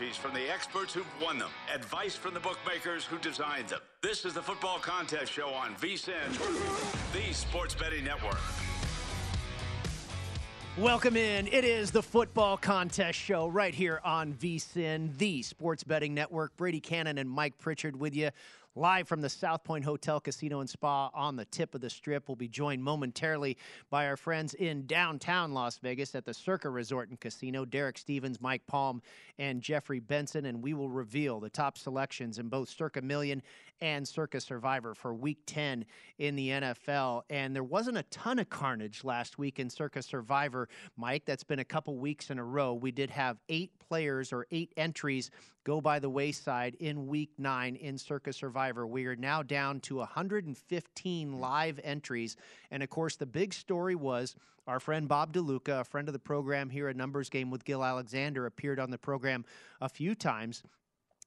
[0.00, 1.50] Strategies from the experts who've won them.
[1.74, 3.80] Advice from the bookmakers who designed them.
[4.00, 8.38] This is the Football Contest Show on VSIN, the Sports Betting Network.
[10.78, 11.48] Welcome in.
[11.48, 16.56] It is the Football Contest Show right here on VSIN, the Sports Betting Network.
[16.56, 18.30] Brady Kannon and Mike Pritchard with you.
[18.76, 22.28] Live from the South Point Hotel, Casino, and Spa on the tip of the strip.
[22.28, 23.56] We'll be joined momentarily
[23.90, 28.40] by our friends in downtown Las Vegas at the Circa Resort and Casino Derek Stevens,
[28.40, 29.02] Mike Palm,
[29.40, 30.46] and Jeffrey Benson.
[30.46, 33.42] And we will reveal the top selections in both Circa Million
[33.80, 35.84] and Circa Survivor for week 10
[36.18, 37.22] in the NFL.
[37.30, 41.24] And there wasn't a ton of carnage last week in Circa Survivor, Mike.
[41.24, 42.74] That's been a couple weeks in a row.
[42.74, 45.30] We did have eight players or eight entries
[45.64, 48.86] go by the wayside in week nine in Circa Survivor.
[48.86, 52.36] We are now down to 115 live entries.
[52.70, 54.36] And of course, the big story was
[54.66, 57.84] our friend Bob DeLuca, a friend of the program here at Numbers Game with Gill
[57.84, 59.44] Alexander, appeared on the program
[59.80, 60.62] a few times.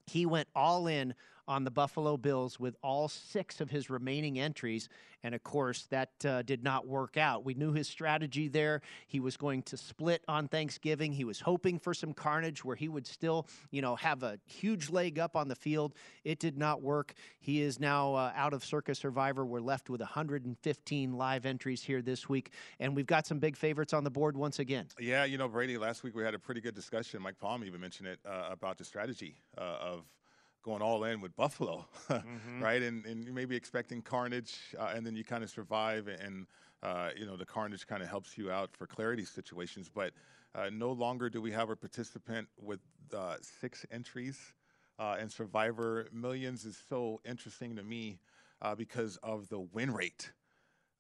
[0.06, 1.14] He went all in
[1.48, 4.90] on the Buffalo Bills with all six of his remaining entries.
[5.24, 7.46] And of course, that uh, did not work out.
[7.46, 8.82] We knew his strategy there.
[9.08, 11.14] He was going to split on Thanksgiving.
[11.14, 14.90] He was hoping for some carnage where he would still, you know, have a huge
[14.90, 15.94] leg up on the field.
[16.26, 17.14] It did not work.
[17.40, 19.46] He is now uh, out of Circa Survivor.
[19.46, 22.52] We're left with 115 live entries here this week.
[22.80, 24.88] And we've got some big favorites on the board once again.
[25.00, 27.22] Yeah, you know, Brady, last week we had a pretty good discussion.
[27.22, 30.04] Mike Palm even mentioned it uh, about the strategy uh, of
[30.64, 32.64] going all in with Buffalo, mm-hmm.
[32.64, 32.82] right?
[32.82, 36.48] And, and you may be expecting carnage, uh, and then you kind of survive, and
[36.82, 39.90] uh, you know the carnage kind of helps you out for clarity situations.
[39.94, 40.14] But
[40.56, 42.80] uh, no longer do we have a participant with
[43.16, 44.40] uh, six entries,
[44.98, 48.20] uh, and Survivor Millions is so interesting to me
[48.62, 50.32] uh, because of the win rate.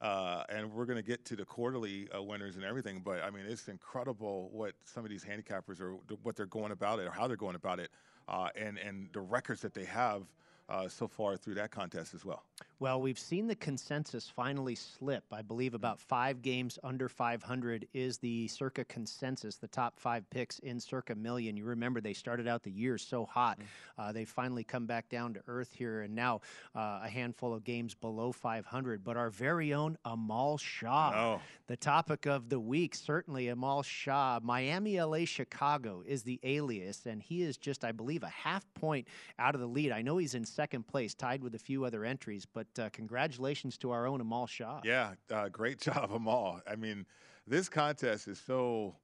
[0.02, 3.70] and we're going to get to the quarterly winners and everything, but I mean, it's
[3.70, 7.38] incredible what some of these handicappers are, what they're going about it, or how they're
[7.38, 7.90] going about it
[8.28, 10.24] uh, and and the records that they have
[10.70, 12.44] uh, so far through that contest as well.
[12.80, 15.24] Well, we've seen the consensus finally slip.
[15.32, 20.60] I believe about five games under 500 is the circa consensus, the top five picks
[20.60, 21.56] in circa million.
[21.56, 23.58] You remember they started out the year so hot.
[23.58, 24.02] Mm-hmm.
[24.02, 26.42] Uh, they finally come back down to earth here, and now
[26.76, 29.04] uh, a handful of games below 500.
[29.04, 31.42] But our very own Amal Shah, oh.
[31.68, 34.40] the topic of the week, certainly Amal Shah.
[34.44, 39.08] Miami, LA, Chicago is the alias, and he is just, I believe, a half point
[39.40, 39.92] out of the lead.
[39.92, 43.78] I know he's in second place, tied with a few other entries, but uh, congratulations
[43.80, 44.82] to our own Amal Shah.
[44.84, 46.62] Yeah, uh, great job, Amal.
[46.68, 47.06] I mean,
[47.48, 48.96] this contest is so.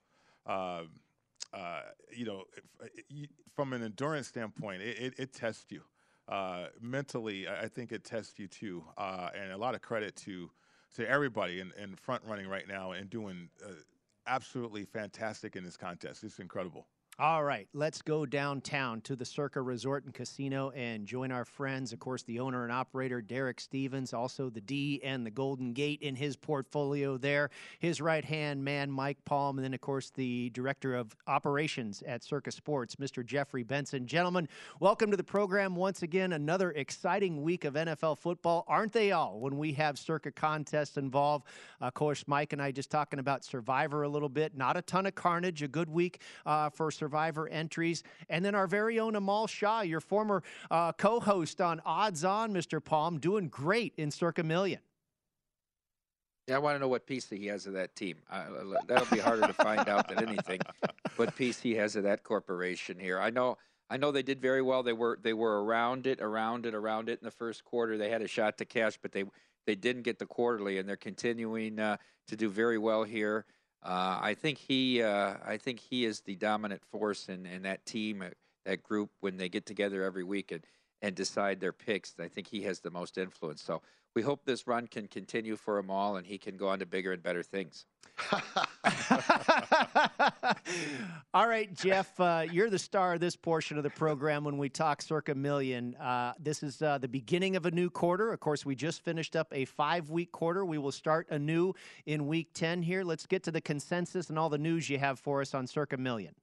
[0.46, 0.84] Uh,
[1.54, 1.82] uh,
[2.12, 2.44] you know,
[3.56, 5.82] from an endurance standpoint, it, it, it tests you.
[6.28, 8.84] Uh, mentally, I think it tests you too.
[8.98, 10.50] Uh, and a lot of credit to
[10.96, 13.70] to everybody in, in front running right now and doing uh,
[14.26, 16.24] absolutely fantastic in this contest.
[16.24, 16.88] It's incredible.
[17.22, 21.92] All right, let's go downtown to the Circa Resort and Casino and join our friends.
[21.92, 26.02] Of course, the owner and operator, Derek Stevens, also the D and the Golden Gate
[26.02, 27.50] in his portfolio there.
[27.80, 32.24] His right hand man, Mike Palm, and then, of course, the director of operations at
[32.24, 33.26] Circa Sports, Mr.
[33.26, 34.08] Jeffrey Benson.
[34.08, 34.48] Gentlemen,
[34.80, 36.32] welcome to the program once again.
[36.32, 41.48] Another exciting week of NFL football, aren't they all, when we have Circa contests involved?
[41.82, 44.56] Of course, Mike and I just talking about Survivor a little bit.
[44.56, 48.04] Not a ton of carnage, a good week uh, for Survivor Survivor entries.
[48.30, 52.54] And then our very own Amal Shah, your former uh, co host on Odds On,
[52.54, 52.84] Mr.
[52.84, 54.80] Palm, doing great in Circa Million.
[56.48, 58.18] Yeah, I want to know what piece he has of that team.
[58.30, 58.46] Uh,
[58.88, 60.60] that'll be harder to find out than anything.
[61.16, 63.20] What piece he has of that corporation here.
[63.20, 63.58] I know.
[63.90, 64.84] I know they did very well.
[64.84, 67.98] They were they were around it, around it, around it in the first quarter.
[67.98, 69.24] They had a shot to cash, but they
[69.66, 71.98] they didn't get the quarterly, and they're continuing uh,
[72.28, 73.46] to do very well here.
[73.84, 77.86] Uh, I think he, uh, I think he is the dominant force in, in that
[77.86, 78.30] team, uh,
[78.66, 80.66] that group when they get together every week and,
[81.02, 82.14] and decide their picks.
[82.20, 83.64] I think he has the most influence.
[83.64, 83.82] So
[84.16, 86.86] we hope this run can continue for him all, and he can go on to
[86.86, 87.86] bigger and better things.
[91.34, 94.68] All right, Jeff, uh, you're the star of this portion of the program when we
[94.70, 95.96] talk Circa Million.
[95.96, 98.34] Uh, this is uh, the beginning of a new quarter.
[98.34, 100.66] Of course, we just finished up a five week quarter.
[100.66, 101.74] We will start anew
[102.06, 103.04] in week 10 here.
[103.04, 105.98] Let's get to the consensus and all the news you have for us on Circa
[105.98, 106.34] Million.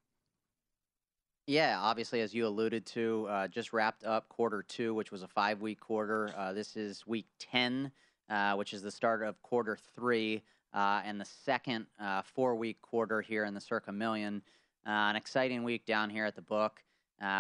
[1.49, 5.29] Yeah, obviously, as you alluded to, uh, just wrapped up quarter two, which was a
[5.29, 6.35] five week quarter.
[6.37, 7.93] Uh, this is week 10,
[8.29, 10.43] uh, which is the start of quarter three
[10.75, 14.43] uh, and the second uh, four week quarter here in the Circa Million.
[14.85, 16.83] Uh, an exciting week down here at the book.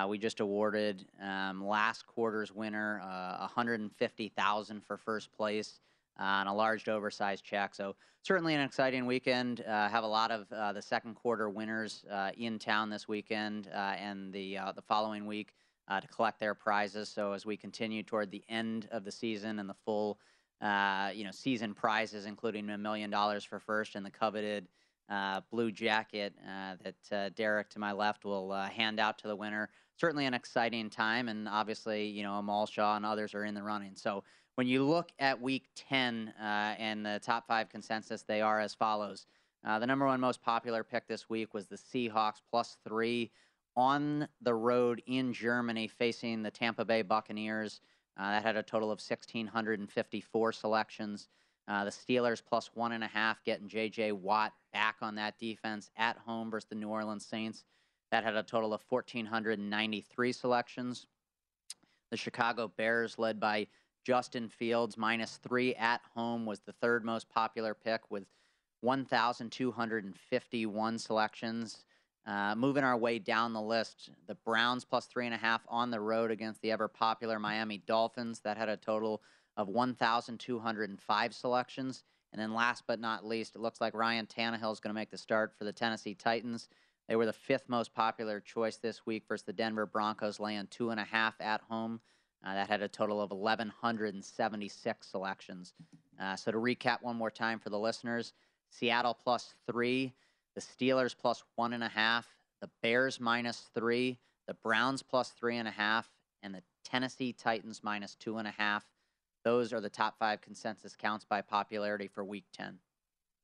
[0.08, 5.80] We just awarded um, last quarter's winner uh, 150,000 for first place
[6.18, 7.74] uh, and a large oversized check.
[7.74, 9.62] So certainly an exciting weekend.
[9.66, 12.04] have a lot of the second quarter winners
[12.36, 15.52] in town this weekend and the the following week
[15.88, 17.08] to collect their prizes.
[17.08, 20.18] So as we continue toward the end of the season and the full
[20.60, 24.68] uh, you know, season prizes, including a million dollars for first and the coveted
[25.08, 29.28] uh, blue jacket uh, that uh, Derek to my left will uh, hand out to
[29.28, 29.68] the winner.
[29.98, 33.62] Certainly an exciting time, and obviously, you know, Amal Shah and others are in the
[33.62, 33.94] running.
[33.94, 34.24] So
[34.56, 38.74] when you look at Week 10 uh, and the top five consensus, they are as
[38.74, 39.26] follows.
[39.64, 43.30] the number one most popular pick this week was the Seahawks plus three
[43.76, 47.80] on the road in Germany, facing the Tampa Bay Buccaneers.
[48.18, 51.28] Uh, that had a total of 1,654 selections.
[51.68, 54.12] Uh, the Steelers plus one and a half, getting J.J.
[54.12, 57.64] Watt back on that defense at home versus the New Orleans Saints.
[58.10, 61.06] That had a total of 1,493 selections.
[62.10, 63.66] The Chicago Bears, led by
[64.06, 68.22] Justin Fields, minus three at home, was the third most popular pick with
[68.82, 71.84] 1,251 selections.
[72.24, 75.90] Uh, moving our way down the list, the Browns plus three and a half on
[75.90, 78.38] the road against the ever popular Miami Dolphins.
[78.38, 79.22] That had a total
[79.56, 82.04] of 1,205 selections.
[82.32, 85.10] And then last but not least, it looks like Ryan Tannehill is going to make
[85.10, 86.68] the start for the Tennessee Titans.
[87.08, 90.90] They were the fifth most popular choice this week versus the Denver Broncos, laying two
[90.90, 92.00] and a half at home.
[92.46, 95.74] Uh, that had a total of 1,176 selections.
[96.20, 98.32] Uh, so to recap one more time for the listeners
[98.70, 100.12] Seattle plus three.
[100.54, 102.26] The Steelers plus one and a half,
[102.60, 106.10] the Bears minus three, the Browns plus three and a half,
[106.42, 108.84] and the Tennessee Titans minus two and a half.
[109.44, 112.78] Those are the top five consensus counts by popularity for Week 10.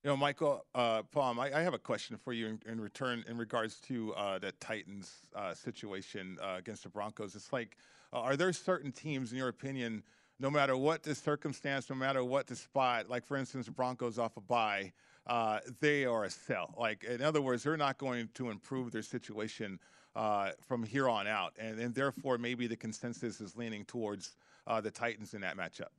[0.05, 3.25] You know, Michael, uh, Palm, I, I, have a question for you in, in return
[3.29, 7.37] in regards to uh, that Titans uh, situation uh, against the Broncos.
[7.37, 7.77] It's like,
[8.13, 10.03] uh, are there certain teams, in your opinion,
[10.39, 14.37] no matter what the circumstance, no matter what the spot, like for instance, Broncos off
[14.37, 14.93] a bye,
[15.27, 16.75] uh, they are a sell.
[16.79, 19.79] Like, in other words, they're not going to improve their situation
[20.17, 21.53] uh, from here on out.
[21.59, 25.93] And, and therefore, maybe the consensus is leaning towards uh, the Titans in that matchup.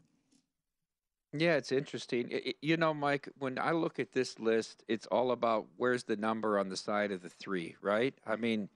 [1.35, 2.27] Yeah, it's interesting.
[2.29, 6.15] It, you know, Mike, when I look at this list, it's all about where's the
[6.15, 8.13] number on the side of the three, right?
[8.27, 8.69] I mean,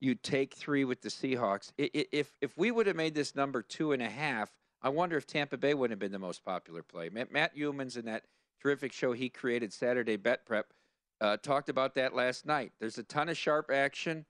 [0.00, 1.72] you take three with the Seahawks.
[1.76, 4.50] If if we would have made this number two and a half,
[4.82, 7.10] I wonder if Tampa Bay would have been the most popular play.
[7.10, 8.24] Matt Youmans in that
[8.62, 10.72] terrific show he created, Saturday Bet Prep,
[11.20, 12.72] uh, talked about that last night.
[12.80, 14.24] There's a ton of sharp action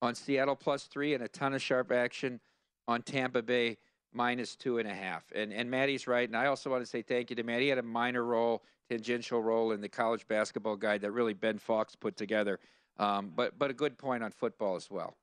[0.00, 2.40] on Seattle plus three and a ton of sharp action
[2.86, 3.76] on Tampa Bay
[4.12, 5.24] minus two and a half.
[5.34, 6.28] And and Maddie's right.
[6.28, 7.64] And I also want to say thank you to Maddie.
[7.64, 11.58] He had a minor role, tangential role in the college basketball guide that really Ben
[11.58, 12.60] Fox put together.
[12.98, 15.16] Um, but but a good point on football as well.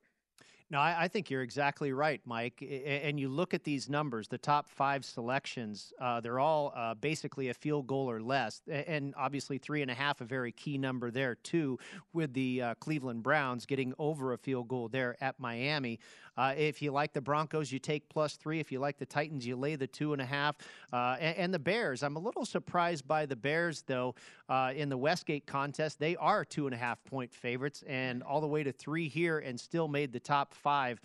[0.71, 2.63] No, I, I, think you're exactly right, Mike.
[2.63, 7.49] And you look at these numbers, the top five selections, uh, they're all uh, basically
[7.49, 8.61] a field goal or less.
[8.67, 11.77] And obviously, three and a half, a very key number there, too,
[12.13, 15.99] with the uh, Cleveland Browns getting over a field goal there at Miami.
[16.37, 18.59] Uh, if you like the Broncos, you take plus three.
[18.59, 20.55] If you like the Titans, you lay the two and a half.
[20.91, 24.15] Uh, and, and, the Bears, I'm a little surprised by the Bears, though,
[24.49, 25.99] uh, in the Westgate contest.
[25.99, 29.39] They are two and a half point favorites and all the way to three here
[29.39, 30.99] and still made the top five.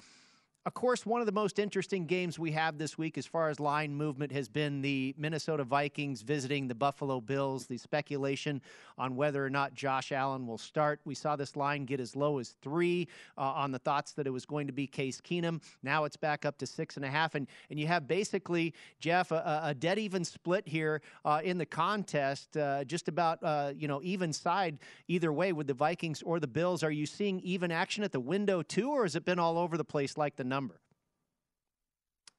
[0.66, 3.58] Of course, one of the most interesting games we have this week as far as
[3.58, 7.64] line movement has been the Minnesota Vikings visiting the Buffalo Bills.
[7.66, 8.60] The speculation
[8.98, 11.00] on whether or not Josh Allen will start.
[11.06, 14.30] We saw this line get as low as three uh, on the thoughts that it
[14.30, 15.62] was going to be Case Keenum.
[15.82, 17.34] Now it's back up to six and a half.
[17.36, 21.64] And, and you have basically, Jeff, a, a dead even split here uh, in the
[21.64, 26.38] contest, uh, just about, uh, you know, even side either way with the Vikings or
[26.38, 26.82] the Bills.
[26.82, 29.78] Are you seeing even action at the window too, or has it been all over
[29.78, 30.82] the place like the number?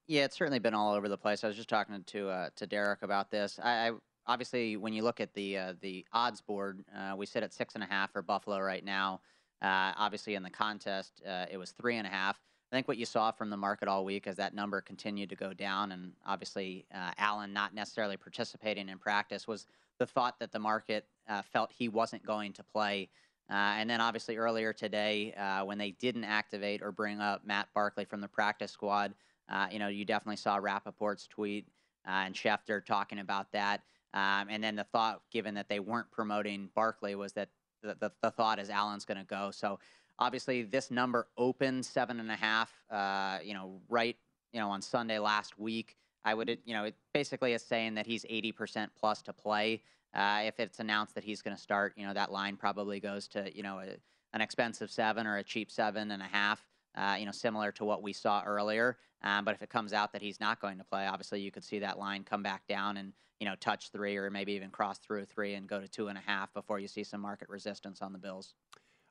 [0.07, 1.43] Yeah, it's certainly been all over the place.
[1.43, 3.59] I was just talking to uh, to Derek about this.
[3.63, 3.91] I, I,
[4.27, 7.75] obviously when you look at the uh, the odds board, uh, we sit at six
[7.75, 9.21] and a half for Buffalo right now.
[9.61, 12.39] Uh, obviously in the contest, uh, it was three and a half.
[12.71, 15.35] I think what you saw from the market all week is that number continued to
[15.35, 19.65] go down, and obviously uh, Allen not necessarily participating in practice was
[19.99, 21.05] the thought that the market
[21.53, 23.09] felt he wasn't going to play.
[23.53, 25.33] And then obviously earlier today,
[25.65, 29.13] when they didn't activate or bring up Matt Barkley from the practice squad.
[29.49, 31.67] Uh, you know, you definitely saw Rapoport's tweet
[32.07, 33.81] uh, and Schefter talking about that.
[34.13, 37.49] Um, and then the thought, given that they weren't promoting Barkley, was that
[37.81, 39.51] the, the, the thought is Allen's going to go.
[39.51, 39.79] So
[40.19, 42.71] obviously, this number opened seven and a half.
[42.89, 44.17] Uh, you know, right,
[44.53, 45.97] you know, on Sunday last week.
[46.23, 49.81] I would, you know, it basically is saying that he's 80% plus to play.
[50.13, 53.27] Uh, if it's announced that he's going to start, you know, that line probably goes
[53.29, 53.95] to, you know, a,
[54.33, 56.65] an expensive seven or a cheap seven and a half.
[56.93, 58.97] Uh, you know, similar to what we saw earlier.
[59.23, 61.63] Um, but if it comes out that he's not going to play, obviously you could
[61.63, 64.99] see that line come back down and you know touch three or maybe even cross
[64.99, 68.01] through three and go to two and a half before you see some market resistance
[68.01, 68.55] on the Bills.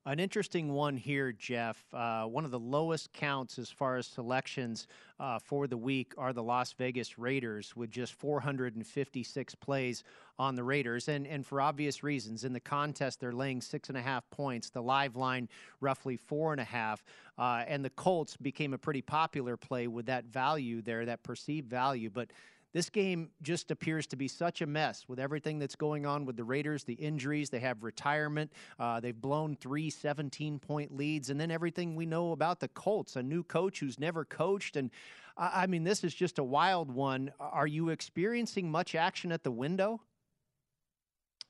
[0.06, 1.84] An interesting one here, Jeff.
[1.92, 4.86] Uh, one of the lowest counts as far as selections
[5.18, 10.02] uh, for the week are the Las Vegas Raiders, with just 456 plays
[10.38, 11.08] on the Raiders.
[11.08, 14.70] And, and for obvious reasons, in the contest, they're laying six and a half points,
[14.70, 15.50] the live line,
[15.82, 17.04] roughly four and a half.
[17.36, 21.68] Uh, and the Colts became a pretty popular play with that value there, that perceived
[21.68, 22.08] value.
[22.08, 22.30] But
[22.72, 26.36] this game just appears to be such a mess with everything that's going on with
[26.36, 31.40] the Raiders, the injuries, they have retirement, uh, they've blown three 17 point leads, and
[31.40, 34.76] then everything we know about the Colts, a new coach who's never coached.
[34.76, 34.90] And
[35.36, 37.32] I mean, this is just a wild one.
[37.40, 40.00] Are you experiencing much action at the window?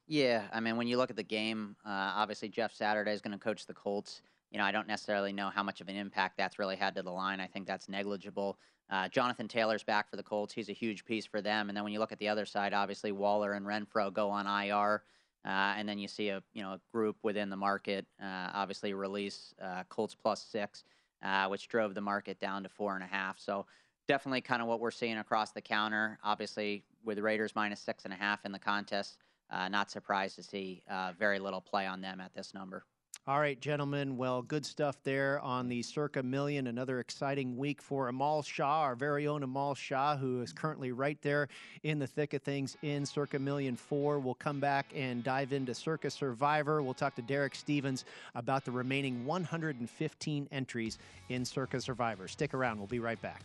[0.07, 3.37] Yeah, I mean, when you look at the game, uh, obviously Jeff Saturday is going
[3.37, 4.23] to coach the Colts.
[4.50, 7.03] You know, I don't necessarily know how much of an impact that's really had to
[7.03, 7.39] the line.
[7.39, 8.59] I think that's negligible.
[8.91, 10.53] Uh, Jonathan Taylor's back for the Colts.
[10.53, 11.69] He's a huge piece for them.
[11.69, 14.47] And then when you look at the other side, obviously Waller and Renfrow go on
[14.47, 15.03] IR.
[15.45, 18.93] Uh, and then you see a you know a group within the market uh, obviously
[18.93, 20.85] release uh, Colts plus six,
[21.23, 23.39] uh, which drove the market down to four and a half.
[23.39, 23.65] So
[24.07, 26.19] definitely kind of what we're seeing across the counter.
[26.23, 29.17] Obviously with Raiders minus six and a half in the contest,
[29.51, 30.83] uh, not surprised to see
[31.19, 32.85] very little play on them at this number.
[33.31, 34.17] All right, gentlemen.
[34.17, 36.67] Well, good stuff there on the Circa Million.
[36.67, 41.17] Another exciting week for Amal Shah, our very own Amal Shah, who is currently right
[41.23, 41.47] there
[41.85, 44.19] in the thick of things in Circa Million 4.
[44.19, 46.83] We'll come back and dive into Circa Survivor.
[46.83, 52.27] We'll talk to Derek Stevens about the remaining 115 entries in Circa Survivor.
[52.27, 52.79] Stick around.
[52.79, 53.45] We'll be right back.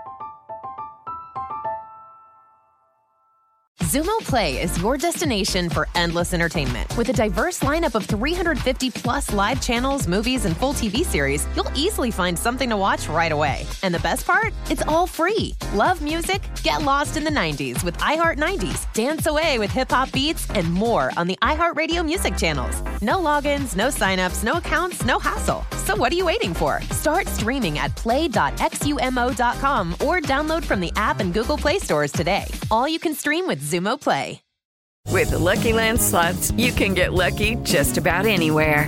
[3.91, 6.87] Xumo Play is your destination for endless entertainment.
[6.95, 11.73] With a diverse lineup of 350 plus live channels, movies, and full TV series, you'll
[11.75, 13.65] easily find something to watch right away.
[13.83, 14.53] And the best part?
[14.69, 15.55] It's all free.
[15.73, 16.41] Love music?
[16.63, 20.71] Get lost in the 90s with iHeart 90s, dance away with hip hop beats, and
[20.71, 22.81] more on the iHeartRadio music channels.
[23.01, 25.65] No logins, no signups, no accounts, no hassle.
[25.85, 26.79] So what are you waiting for?
[26.91, 32.45] Start streaming at play.xumo.com or download from the app and Google Play stores today.
[32.69, 34.41] All you can stream with Xumo Play.
[35.07, 38.87] With the Lucky Land slots, you can get lucky just about anywhere.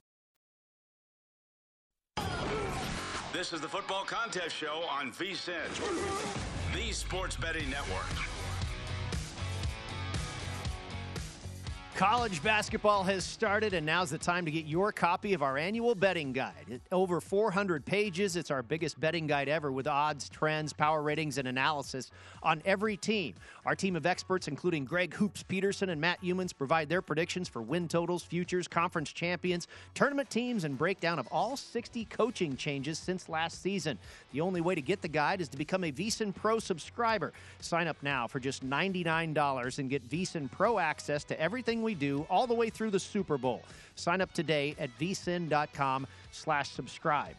[3.51, 5.67] This is the Football Contest Show on VSIN,
[6.73, 8.40] the Sports Betting Network.
[11.95, 15.93] College basketball has started, and now's the time to get your copy of our annual
[15.93, 16.81] betting guide.
[16.91, 18.35] Over 400 pages.
[18.35, 22.09] It's our biggest betting guide ever with odds, trends, power ratings, and analysis
[22.41, 23.35] on every team.
[23.65, 27.61] Our team of experts, including Greg Hoops Peterson and Matt Youmans, provide their predictions for
[27.61, 33.29] win totals, futures, conference champions, tournament teams, and breakdown of all 60 coaching changes since
[33.29, 33.99] last season.
[34.31, 37.33] The only way to get the guide is to become a VSIN Pro subscriber.
[37.59, 42.25] Sign up now for just $99 and get VSIN Pro access to everything we do
[42.29, 43.63] all the way through the Super Bowl.
[43.95, 47.35] Sign up today at vsin.com slash subscribe.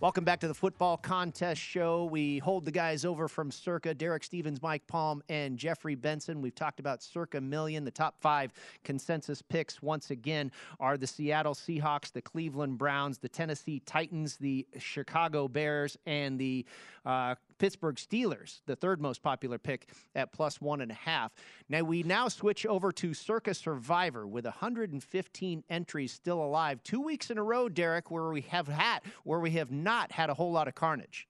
[0.00, 2.06] Welcome back to the Football Contest Show.
[2.06, 6.40] We hold the guys over from Circa, Derek Stevens, Mike Palm, and Jeffrey Benson.
[6.40, 7.84] We've talked about Circa Million.
[7.84, 8.50] The top five
[8.82, 14.66] consensus picks, once again, are the Seattle Seahawks, the Cleveland Browns, the Tennessee Titans, the
[14.78, 16.64] Chicago Bears, and the
[17.04, 21.30] uh, Pittsburgh Steelers, the third most popular pick at plus one and a half.
[21.68, 26.82] Now we now switch over to Circa Survivor with 115 entries still alive.
[26.82, 30.30] Two weeks in a row, Derek, where we have had where we have not had
[30.30, 31.28] a whole lot of carnage.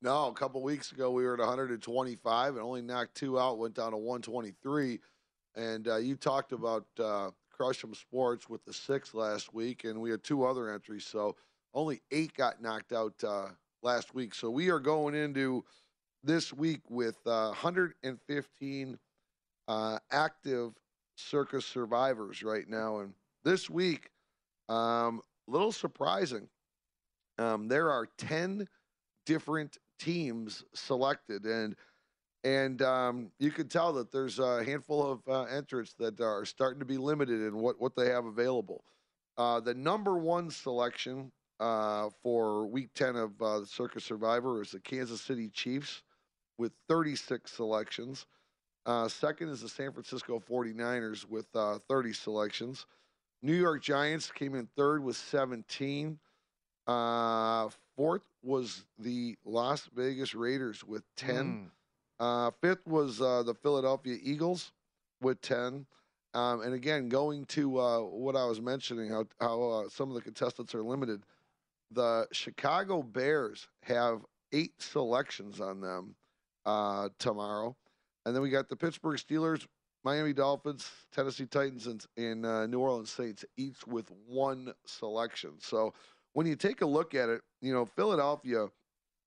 [0.00, 3.74] No, a couple weeks ago we were at 125 and only knocked two out, went
[3.74, 4.98] down to 123.
[5.56, 10.00] And uh, you talked about uh, Crush 'em Sports with the six last week, and
[10.00, 11.04] we had two other entries.
[11.04, 11.36] So
[11.74, 13.48] only eight got knocked out uh,
[13.84, 14.34] last week.
[14.34, 15.62] So we are going into
[16.24, 18.98] this week with uh, 115
[19.68, 20.72] uh, active
[21.16, 22.98] Circa survivors right now.
[22.98, 23.12] And
[23.44, 24.10] this week,
[24.68, 26.48] um, little surprising,
[27.38, 28.66] um, there are 10
[29.26, 31.44] different teams selected.
[31.44, 31.76] And
[32.42, 36.78] and um, you can tell that there's a handful of uh, entrants that are starting
[36.78, 38.84] to be limited in what, what they have available.
[39.38, 44.70] Uh, the number one selection uh, for week 10 of uh, the Circa Survivor is
[44.72, 46.02] the Kansas City Chiefs
[46.58, 48.26] with 36 selections.
[48.86, 52.86] Uh, second is the San Francisco 49ers with uh, 30 selections.
[53.42, 56.18] New York Giants came in third with 17.
[56.86, 61.70] Uh, fourth was the Las Vegas Raiders with 10.
[62.20, 64.72] Uh, fifth was uh, the Philadelphia Eagles
[65.20, 65.86] with 10.
[66.34, 70.14] Um, and again, going to uh, what I was mentioning, how, how uh, some of
[70.14, 71.22] the contestants are limited,
[71.94, 74.20] the Chicago Bears have
[74.52, 76.14] eight selections on them
[76.66, 77.76] uh, tomorrow.
[78.26, 79.66] And then we got the Pittsburgh Steelers,
[80.04, 85.52] Miami Dolphins, Tennessee Titans, and, and uh, New Orleans Saints, each with one selection.
[85.58, 85.92] So
[86.32, 88.66] when you take a look at it, you know, Philadelphia,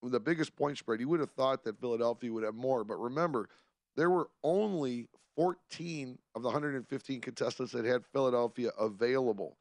[0.03, 2.83] the biggest point spread, you would have thought that Philadelphia would have more.
[2.83, 3.49] But remember,
[3.95, 9.57] there were only 14 of the 115 contestants that had Philadelphia available.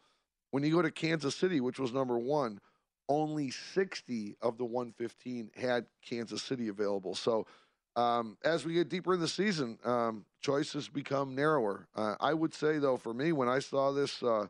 [0.51, 2.59] When you go to Kansas City, which was number one,
[3.09, 7.15] only 60 of the 115 had Kansas City available.
[7.15, 7.47] So
[7.95, 11.89] um, as we get deeper in the season, um, choices become narrower.
[11.95, 14.47] Uh, I would say, though, for me, when I saw this uh,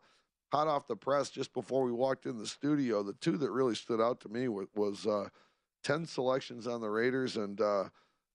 [0.52, 3.74] hot off the press just before we walked in the studio, the two that really
[3.76, 5.28] stood out to me was, was uh,
[5.84, 7.84] 10 selections on the Raiders and uh,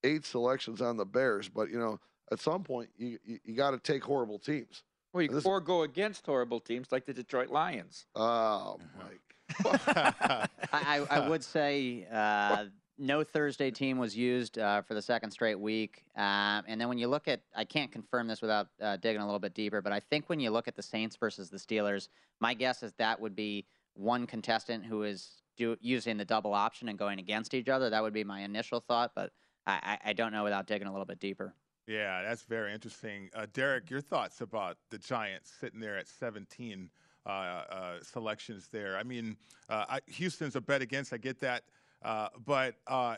[0.04, 1.50] eight selections on the Bears.
[1.50, 2.00] But, you know,
[2.32, 4.84] at some point, you, you, you got to take horrible teams.
[5.12, 8.06] Well, you And this- or go against horrible teams like the Detroit Lions.
[8.16, 9.20] Oh, Mike.
[9.66, 12.66] I, I, I would say uh,
[12.98, 16.04] no Thursday team was used uh, for the second straight week.
[16.16, 19.26] Um, and then when you look at, I can't confirm this without uh, digging a
[19.26, 22.10] little bit deeper, but I think when you look at the Saints versus the Steelers,
[22.40, 26.90] my guess is that would be one contestant who is do, using the double option
[26.90, 27.90] and going against each other.
[27.90, 29.32] That would be my initial thought, but
[29.68, 31.54] I, I don't know without digging a little bit deeper.
[31.88, 33.30] Yeah, that's very interesting.
[33.36, 36.90] Uh, Derek, your thoughts about the Giants sitting there at 17 uh, uh,
[38.04, 38.98] selections there?
[38.98, 39.38] I mean,
[39.70, 41.14] uh, I, Houston's a bet against.
[41.14, 41.64] I get that,
[42.04, 43.16] uh, but uh,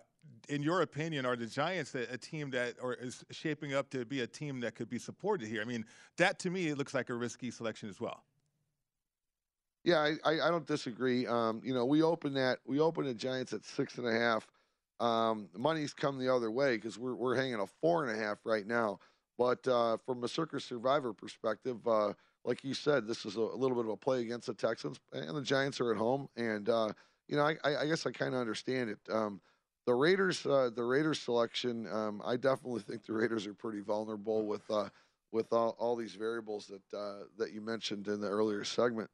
[0.50, 4.06] in your opinion, are the Giants a, a, team that or is shaping up to
[4.06, 5.62] be a team that could be supported here?
[5.62, 5.86] I mean,
[6.18, 8.24] that to me it looks like a risky selection as well.
[9.84, 11.28] Yeah, I, I, I don't disagree.
[11.28, 14.48] Um, you know, we open that we open the Giants at six and a half.
[15.00, 18.38] Um, money's come the other way because we're we're hanging a four and a half
[18.46, 19.00] right now.
[19.38, 22.14] But uh, from a Circa Survivor perspective, uh,
[22.46, 25.00] like you said, this is a, a, little bit of a play against the Texans,
[25.12, 26.28] and the Giants are at home.
[26.36, 26.90] And uh,
[27.28, 29.00] you know, I, I guess I kind of understand it.
[29.12, 29.42] Um,
[29.86, 34.46] the Raiders, uh, the Raiders selection, um, I definitely think the Raiders are pretty vulnerable
[34.46, 34.90] with uh,
[35.32, 39.10] with all, all these variables that uh, that you mentioned in the earlier segment.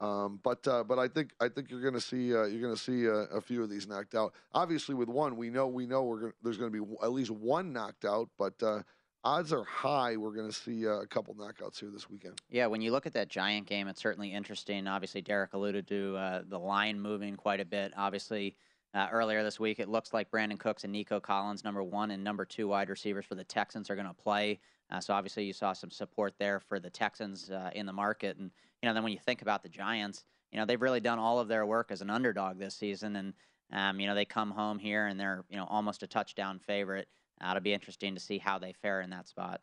[0.00, 2.74] Um, but uh, but I think I think you're going to see uh, you're going
[2.74, 4.34] to see a, a, few of these knocked out.
[4.52, 7.30] Obviously, with one, we know we know we're gonna, there's going to be at least
[7.30, 8.82] one knocked out, but uh,
[9.24, 12.40] odds are high we're going to see uh, a couple knockouts here this weekend.
[12.50, 14.86] Yeah, when you look at that Giant game, it's certainly interesting.
[14.86, 17.92] Obviously, Derek alluded to uh, the line moving quite a bit.
[17.96, 18.56] Obviously.
[18.96, 22.22] Uh, earlier this week, it looks like Brandin Cooks and Nico Collins, number one and
[22.22, 24.60] number two wide receivers for the Texans, are going to play.
[25.00, 28.88] so obviously, you saw some support there for the Texans in the market, and you
[28.88, 31.48] know, then when you think about the Giants, you know, they've really done all of
[31.48, 33.34] their work as an underdog this season, and
[33.72, 37.08] um, you know, they come home here and they're you know almost a touchdown favorite.
[37.42, 39.60] Uh, it'll be interesting to see how they fare in that spot.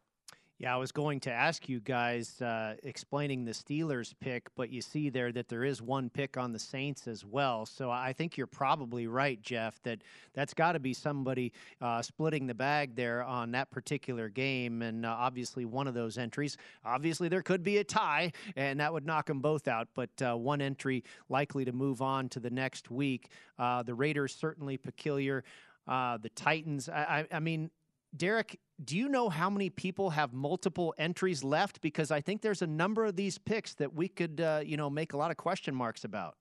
[0.62, 4.80] Yeah, I was going to ask you guys uh, explaining the Steelers pick, but you
[4.80, 7.66] see there that there is one pick on the Saints as well.
[7.66, 10.04] So I think you're probably right, Jeff, that
[10.36, 14.84] that's got to be somebody uh, splitting the bag there on that particular game.
[14.84, 18.94] And uh, obviously, one of those entries, obviously, there could be a tie, and that
[18.94, 19.88] would knock them both out.
[19.96, 23.30] But uh, one entry likely to move on to the next week.
[23.58, 25.44] Uh, the Raiders certainly peculiar.
[25.88, 27.72] Uh, the Titans, I, I, I mean,
[28.16, 31.82] Derek, do you know how many people have multiple entries left?
[31.82, 34.90] Because I think there's a number of these picks that we could, uh, you know,
[34.90, 36.36] make a lot of question marks about.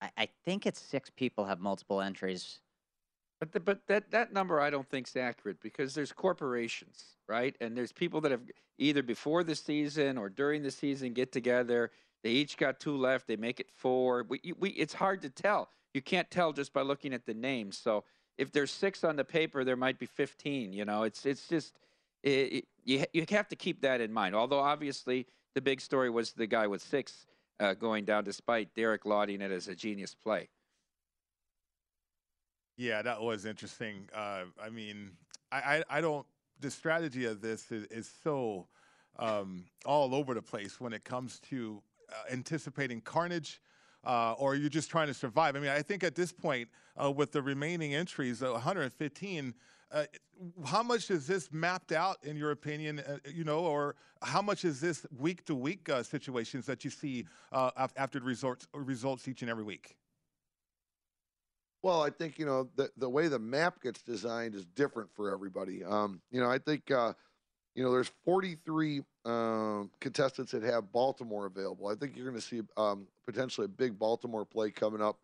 [0.00, 2.60] I, I think it's six people have multiple entries.
[3.40, 7.54] But the, but that that number I don't think is accurate because there's corporations, right?
[7.60, 8.42] And there's people that have
[8.78, 11.90] either before the season or during the season get together.
[12.22, 13.26] They each got two left.
[13.26, 14.24] They make it four.
[14.28, 15.68] We, we it's hard to tell.
[15.94, 17.78] You can't tell just by looking at the names.
[17.78, 18.04] So
[18.36, 20.72] if there's six on the paper, there might be 15.
[20.72, 21.78] You know, it's it's just
[22.22, 24.34] it, you you have to keep that in mind.
[24.34, 27.26] Although obviously the big story was the guy with six
[27.60, 30.48] uh, going down, despite Derek lauding it as a genius play.
[32.76, 34.08] Yeah, that was interesting.
[34.12, 35.12] Uh, I mean,
[35.52, 36.26] I, I, I don't.
[36.60, 38.66] The strategy of this is, is so
[39.18, 43.60] um, all over the place when it comes to uh, anticipating carnage
[44.04, 45.56] uh, or you're just trying to survive.
[45.56, 46.68] I mean, I think at this point,
[47.02, 49.54] uh, with the remaining entries, uh, 115,
[49.90, 50.04] uh,
[50.64, 53.00] how much is this mapped out, in your opinion?
[53.00, 57.26] Uh, you know, or how much is this week to week situations that you see
[57.52, 59.96] uh, after the results results each and every week?
[61.82, 65.32] Well, I think you know the the way the map gets designed is different for
[65.32, 65.84] everybody.
[65.84, 66.90] Um, you know, I think
[67.74, 71.88] you know, there's 43 um, contestants that have Baltimore available.
[71.88, 75.18] I think you're going to see um, potentially a big Baltimore play coming up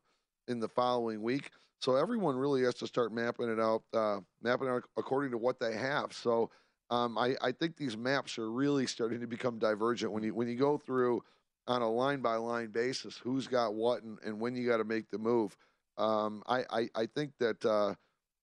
[0.48, 1.50] in the following week.
[1.80, 5.60] So everyone really has to start mapping it out, uh, mapping out according to what
[5.60, 6.12] they have.
[6.12, 6.50] So
[6.90, 10.48] um, I, I, think these maps are really starting to become divergent when you when
[10.48, 11.22] you go through
[11.68, 14.84] on a line by line basis who's got what and, and when you got to
[14.84, 15.56] make the move.
[15.96, 17.64] Um, I, I, I think that.
[17.64, 17.94] Uh,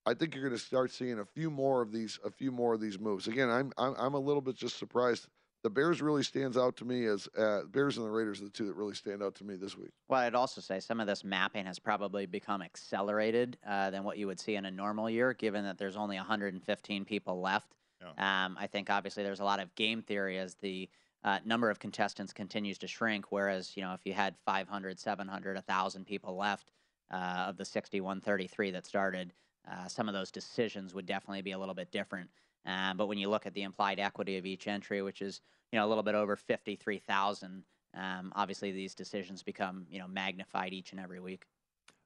[0.07, 2.73] I think you're going to start seeing a few more of these, a few more
[2.73, 3.27] of these moves.
[3.27, 5.27] Again, I'm I'm, I'm a little bit just surprised.
[5.63, 8.51] The Bears really stands out to me as uh, Bears and the Raiders are the
[8.51, 9.89] two that really stand out to me this week.
[10.07, 14.17] Well, I'd also say some of this mapping has probably become accelerated uh, than what
[14.17, 17.75] you would see in a normal year, given that there's only 115 people left.
[17.99, 18.45] Yeah.
[18.45, 20.87] Um, I think obviously there's a lot of game theory as the
[21.25, 23.25] uh, number of contestants continues to shrink.
[23.31, 26.71] Whereas, you know, if you had 500, 700, 1,000 people left
[27.11, 29.33] uh, of the 6133 that started,
[29.71, 32.29] uh, some of those decisions would definitely be a little bit different.
[32.65, 35.79] Uh, but when you look at the implied equity of each entry, which is you
[35.79, 40.07] know a little bit over fifty three thousand, um, obviously these decisions become you know
[40.07, 41.45] magnified each and every week.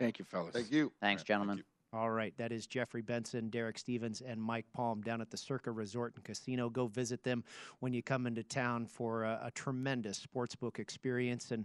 [0.00, 0.52] Thank you, fellas.
[0.52, 0.90] Thank you.
[1.00, 1.58] Thanks, gentlemen.
[1.58, 1.75] Thank you.
[1.92, 5.70] All right, that is Jeffrey Benson, Derek Stevens, and Mike Palm down at the Circa
[5.70, 6.68] Resort and Casino.
[6.68, 7.44] Go visit them
[7.78, 11.52] when you come into town for a, a tremendous sportsbook experience.
[11.52, 11.64] And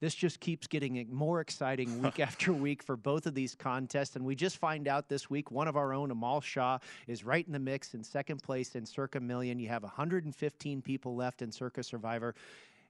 [0.00, 4.16] this just keeps getting more exciting week after week for both of these contests.
[4.16, 7.46] And we just find out this week one of our own, Amal Shah, is right
[7.46, 9.60] in the mix in second place in Circa Million.
[9.60, 12.34] You have 115 people left in Circa Survivor.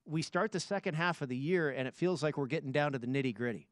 [0.06, 2.92] We start the second half of the year, and it feels like we're getting down
[2.92, 3.68] to the nitty gritty.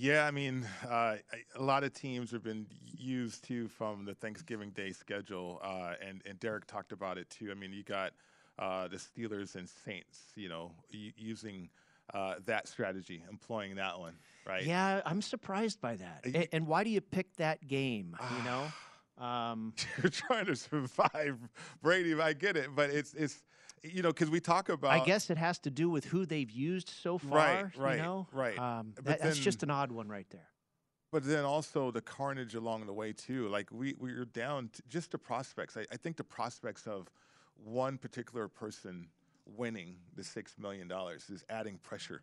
[0.00, 1.16] Yeah, I mean, uh,
[1.56, 6.22] a lot of teams have been used too from the Thanksgiving Day schedule, uh, and
[6.24, 7.50] and Derek talked about it too.
[7.50, 8.12] I mean, you got
[8.60, 11.68] uh, the Steelers and Saints, you know, using
[12.14, 14.14] uh, that strategy, employing that one,
[14.46, 14.62] right?
[14.62, 16.20] Yeah, I'm surprised by that.
[16.24, 18.16] And, and why do you pick that game?
[18.36, 18.72] You know,
[19.24, 21.38] um, you're trying to survive,
[21.82, 22.14] Brady.
[22.14, 23.42] I get it, but it's it's
[23.82, 24.90] you know, because we talk about.
[24.90, 27.38] I guess it has to do with who they've used so far.
[27.38, 28.26] Right, right, you know?
[28.32, 28.58] right.
[28.58, 30.48] Um, that, that's just an odd one right there.
[31.10, 33.48] But then also the carnage along the way too.
[33.48, 35.76] Like we we are down just the prospects.
[35.76, 37.08] I, I think the prospects of
[37.54, 39.08] one particular person
[39.56, 42.22] winning the six million dollars is adding pressure,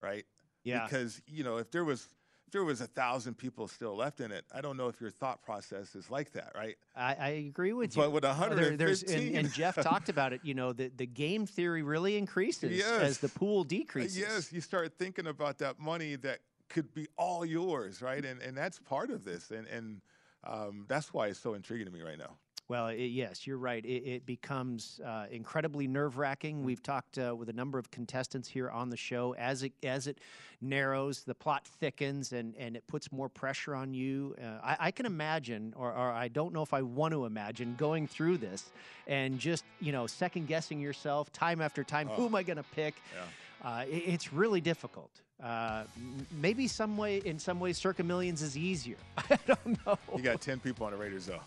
[0.00, 0.24] right?
[0.62, 0.84] Yeah.
[0.84, 2.06] Because you know if there was
[2.48, 5.10] if there was a thousand people still left in it, I don't know if your
[5.10, 6.76] thought process is like that, right?
[6.96, 8.02] I, I agree with you.
[8.02, 10.40] But with 115, there, and, and, Jeff talked about it.
[10.42, 13.02] You know, the the game theory really increases yes.
[13.02, 14.18] as the pool decreases.
[14.18, 16.38] Yes, you start thinking about that money that
[16.70, 18.24] could be all yours, right?
[18.24, 20.00] And and that's part of this, and and
[20.44, 22.38] um, that's why it's so intriguing to me right now.
[22.68, 23.84] Well, it, yes, you're right.
[23.84, 26.62] It, it becomes uh, incredibly nerve wracking.
[26.62, 29.34] We've talked uh, with a number of contestants here on the show.
[29.38, 30.18] As it as it
[30.60, 34.34] narrows, the plot thickens, and, and it puts more pressure on you.
[34.42, 37.74] Uh, I, I, can imagine, or, or I don't know if I want to imagine,
[37.78, 38.70] going through this
[39.06, 42.08] and just you know second guessing yourself time after time.
[42.12, 42.16] Oh.
[42.16, 42.94] Who am I going to pick?
[43.14, 43.70] Yeah.
[43.70, 45.10] Uh, it, it's really difficult.
[45.42, 45.84] Uh,
[46.32, 48.96] maybe some way, in some ways, Circa Millions is easier.
[49.16, 49.98] I don't know.
[50.14, 51.40] You got ten people on the Raiders though.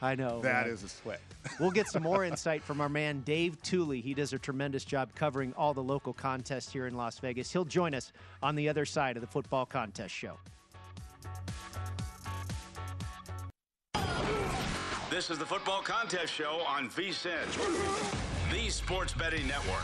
[0.00, 0.40] I know.
[0.40, 0.74] That man.
[0.74, 1.20] is a sweat.
[1.60, 4.02] we'll get some more insight from our man, Dave Tuley.
[4.02, 7.52] He does a tremendous job covering all the local contests here in Las Vegas.
[7.52, 10.38] He'll join us on the other side of the football contest show.
[15.10, 19.82] This is the Football Contest Show on VSIN, the Sports Betting Network.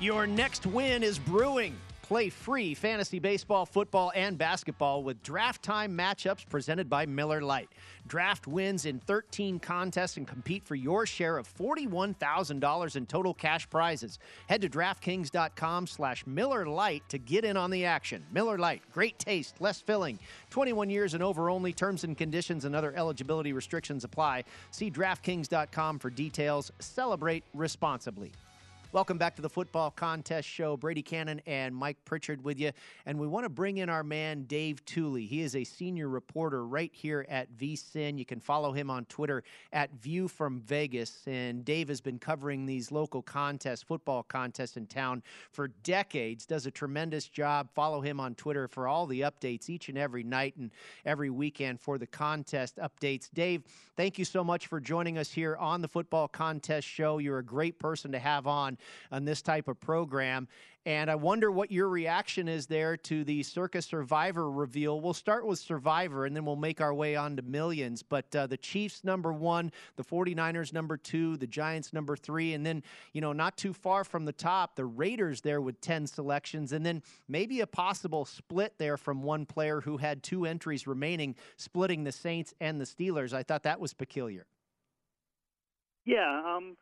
[0.00, 1.76] Your next win is brewing.
[2.10, 7.68] Play free fantasy baseball, football, and basketball with draft time matchups presented by Miller Lite.
[8.08, 13.70] Draft wins in 13 contests and compete for your share of $41,000 in total cash
[13.70, 14.18] prizes.
[14.48, 18.26] Head to DraftKings.com slash Miller Lite to get in on the action.
[18.32, 20.18] Miller Lite, great taste, less filling.
[20.50, 21.72] 21 years and over only.
[21.72, 24.42] Terms and conditions and other eligibility restrictions apply.
[24.72, 26.72] See DraftKings.com for details.
[26.80, 28.32] Celebrate responsibly.
[28.92, 30.76] Welcome back to the Football Contest Show.
[30.76, 32.72] Brady Kannon and Mike Pritchard with you.
[33.06, 35.28] And we want to bring in our man, Dave Tuley.
[35.28, 38.18] He is a senior reporter right here at VSIN.
[38.18, 41.22] You can follow him on Twitter at View from Vegas.
[41.28, 45.22] And Dave has been covering these local contests, football contests in town
[45.52, 47.68] for decades, does a tremendous job.
[47.72, 50.72] Follow him on Twitter for all the updates each and every night and
[51.06, 53.30] every weekend for the contest updates.
[53.32, 53.62] Dave,
[53.96, 57.18] thank you so much for joining us here on the Football Contest Show.
[57.18, 58.78] You're a great person to have on
[59.10, 60.48] on this type of program.
[60.86, 65.02] And I wonder what your reaction is there to the Circa Survivor reveal.
[65.02, 68.02] We'll start with Survivor and then we'll make our way on to millions.
[68.02, 72.54] But uh, the Chiefs, number one, the 49ers, number two, the Giants, number three.
[72.54, 76.06] And then, you know, not too far from the top, the Raiders there with 10
[76.06, 76.72] selections.
[76.72, 81.36] And then maybe a possible split there from one player who had two entries remaining,
[81.58, 83.34] splitting the Saints and the Steelers.
[83.34, 84.46] I thought that was peculiar.
[86.06, 86.76] Yeah, um,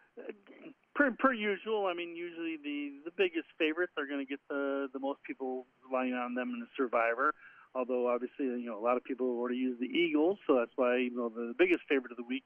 [0.98, 4.88] per, per usual, I mean, usually the the biggest favorites are going to get the
[4.92, 7.32] the most people relying on them in the Survivor.
[7.74, 10.96] Although obviously, you know, a lot of people already use the Eagles, so that's why
[10.96, 12.44] you know the biggest favorite of the week,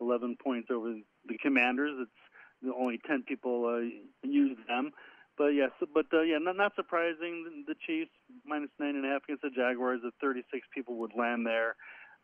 [0.00, 0.94] 11 points over
[1.26, 1.92] the Commanders.
[2.00, 4.92] It's only 10 people uh, use them.
[5.36, 7.64] But yes, but uh, yeah, not, not surprising.
[7.66, 8.10] The Chiefs
[8.46, 10.00] minus nine and a half against the Jaguars.
[10.02, 11.76] The 36 people would land there.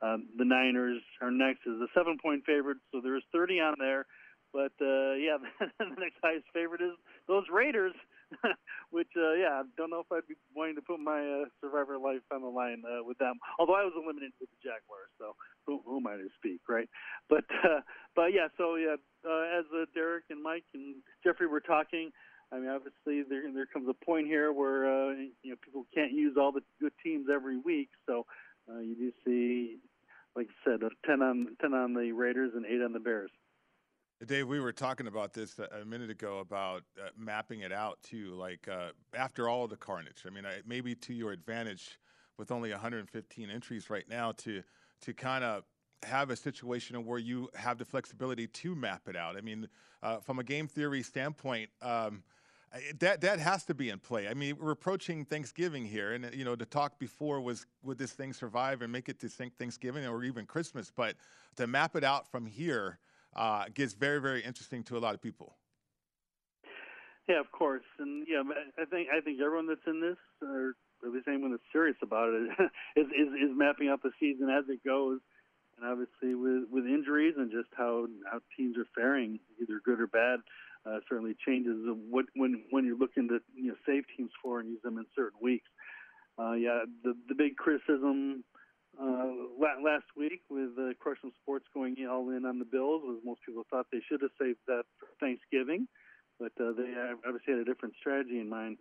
[0.03, 4.07] Um, the Niners are next is a seven point favorite, so there's 30 on there.
[4.57, 6.97] But uh, yeah, the next highest favorite is
[7.29, 7.93] those Raiders,
[8.91, 11.99] which uh, yeah, I don't know if I'd be wanting to put my uh, Survivor
[11.99, 13.37] life on the line uh, with them.
[13.61, 16.89] Although I was eliminated with the Jaguars, so who, who am I to speak, right?
[17.29, 17.85] But uh,
[18.17, 18.97] but yeah, so yeah,
[19.29, 22.11] uh, as uh, Derek and Mike and Jeffrey were talking.
[22.51, 25.13] I mean, obviously, there there comes a point here where uh,
[25.45, 28.25] you know people can't use all the good teams every week, so
[28.73, 29.81] uh, you do see,
[30.35, 33.31] like I said, ten on ten on the Raiders and eight on the Bears.
[34.25, 38.35] Dave, we were talking about this a minute ago about uh, mapping it out too.
[38.35, 41.99] Like uh, after all the carnage, I mean, maybe to your advantage
[42.39, 44.63] with only 115 entries right now to
[45.03, 45.65] to kind of
[46.03, 49.37] have a situation where you have the flexibility to map it out.
[49.37, 49.69] I mean,
[50.03, 51.69] uh, from a game theory standpoint.
[51.83, 52.23] Um,
[52.99, 54.29] that that has to be in play.
[54.29, 58.13] I mean, we're approaching Thanksgiving here, and you know, the talk before was would this
[58.13, 60.91] thing survive and make it to Thanksgiving or even Christmas?
[60.95, 61.17] But
[61.57, 62.99] to map it out from here
[63.37, 65.57] uh, gets very, very interesting to a lot of people.
[67.29, 68.43] Yeah, of course, and yeah,
[68.79, 72.31] I think I think everyone that's in this, or at least anyone that's serious about
[72.31, 72.51] it,
[72.97, 75.19] is, is is mapping out the season as it goes,
[75.77, 80.07] and obviously with with injuries and just how how teams are faring, either good or
[80.07, 80.39] bad,
[80.87, 81.75] uh, certainly changes
[82.09, 85.05] what when when you're looking to you know save teams for and use them in
[85.17, 85.69] certain weeks.
[86.39, 88.45] Uh, yeah, the the big criticism
[89.01, 89.29] uh,
[89.83, 93.65] last week with uh, Crushing Sports going all in on the Bills was most people
[93.71, 95.87] thought they should have saved that for Thanksgiving,
[96.39, 96.95] but uh, they
[97.27, 98.79] obviously had a different strategy in mind.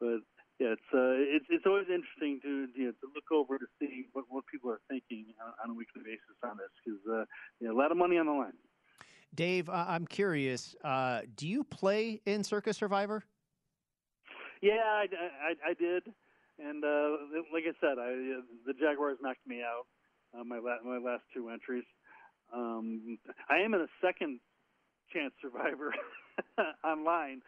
[0.00, 0.20] But
[0.60, 4.06] yeah, it's uh, it's it's always interesting to you know, to look over to see
[4.12, 7.24] what what people are thinking on, on a weekly basis on this because uh,
[7.60, 8.58] you know, a lot of money on the line.
[9.34, 10.76] Dave, I'm curious.
[10.84, 13.24] Uh, do you play in Circa Survivor?
[14.62, 15.06] Yeah, I,
[15.42, 16.04] I, I did.
[16.58, 17.16] And uh,
[17.52, 19.86] like I said, I, the Jaguars knocked me out
[20.34, 21.84] uh, my la- my last two entries.
[22.54, 24.40] Um, I am in a second
[25.12, 25.94] chance survivor
[26.84, 27.40] online,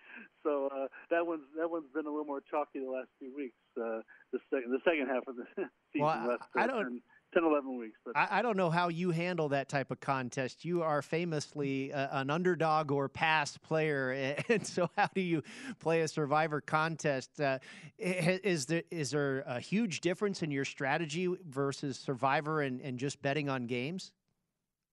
[0.43, 3.57] so uh, that one's that one's been a little more chalky the last few weeks.
[3.77, 4.01] Uh,
[4.33, 5.47] the second the second half of the
[5.93, 6.07] season.
[6.07, 7.03] Well, last, I don't.
[7.37, 7.99] 10, 11 weeks.
[8.05, 10.65] But I, I, don't know how you handle that type of contest.
[10.65, 15.43] You are famously uh, an underdog or past player, and so how do you
[15.79, 17.39] play a Survivor contest?
[17.41, 17.59] Uh,
[17.99, 23.21] is there is there a huge difference in your strategy versus Survivor and, and just
[23.21, 24.13] betting on games?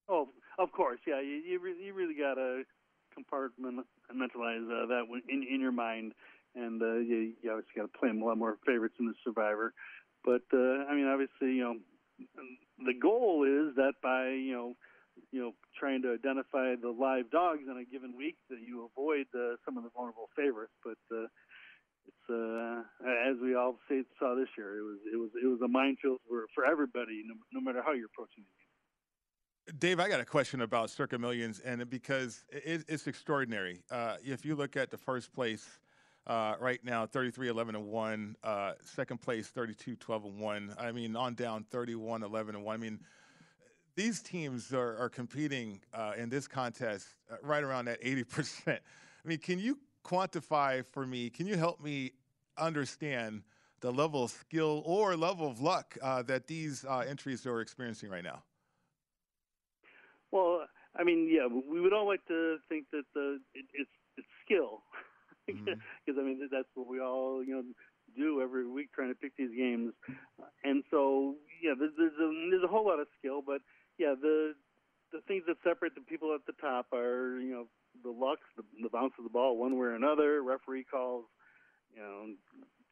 [0.08, 0.28] Oh,
[0.58, 1.20] of course, yeah.
[1.20, 2.64] You you really, you really got to
[3.18, 6.12] compartmentalize uh, that in in your mind,
[6.54, 9.72] and uh, you, you obviously got to play a lot more favorites in the Survivor.
[10.24, 11.76] But uh, I mean, obviously, you know,
[12.78, 14.76] the goal is that by you know
[15.30, 19.26] you know trying to identify the live dogs in a given week that you avoid
[19.34, 21.26] uh, some of the vulnerable favorites but uh,
[22.06, 22.82] it's uh,
[23.30, 26.18] as we all say, saw this year it was it was it was a minefield
[26.28, 28.44] for for everybody no, no matter how you're approaching
[29.78, 33.80] Dave, I got a question about Circa Millions, and because it, it's extraordinary.
[33.90, 35.66] Uh, if you look at the first place
[36.26, 40.92] uh, right now 33 11 and 1 uh, second place 32 12 and 1 i
[40.92, 42.98] mean on down 31 11 and 1 i mean
[43.96, 48.78] these teams are, are competing uh, in this contest uh, right around that 80% i
[49.24, 52.12] mean can you quantify for me can you help me
[52.56, 53.42] understand
[53.80, 58.08] the level of skill or level of luck uh, that these uh, entries are experiencing
[58.08, 58.42] right now?
[60.30, 64.26] Well i mean yeah we would all like to think that the it, it's it's
[64.44, 64.82] skill
[65.46, 66.20] because mm-hmm.
[66.20, 67.62] I mean that's what we all you know
[68.16, 69.92] do every week trying to pick these games,
[70.62, 73.60] and so yeah, there's there's a, there's a whole lot of skill, but
[73.98, 74.54] yeah, the
[75.12, 77.66] the things that separate the people at the top are you know
[78.02, 81.24] the luck, the, the bounce of the ball one way or another, referee calls,
[81.94, 82.34] you know,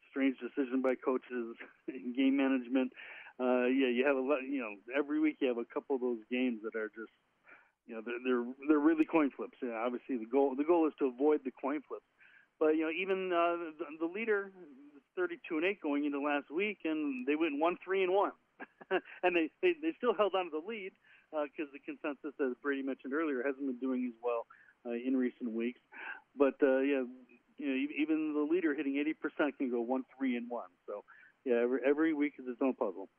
[0.09, 1.55] strange decision by coaches,
[2.15, 2.91] game management.
[3.39, 4.45] Uh, yeah, you have a lot.
[4.47, 7.11] You know, every week you have a couple of those games that are just,
[7.87, 9.57] you know, they're they're, they're really coin flips.
[9.61, 12.05] Yeah, obviously the goal the goal is to avoid the coin flips.
[12.59, 14.51] But you know, even uh, the, the leader,
[15.15, 18.31] 32 and 8 going into last week, and they went one three and one,
[19.23, 20.91] and they, they they still held on to the lead
[21.31, 24.45] because uh, the consensus, as Brady mentioned earlier, hasn't been doing as well
[24.85, 25.81] uh, in recent weeks.
[26.37, 27.03] But uh, yeah,
[27.57, 28.93] you know, even the leader hitting
[29.39, 30.69] 80% can go one three and one.
[30.87, 31.03] So
[31.45, 33.09] yeah, every every week is its own puzzle.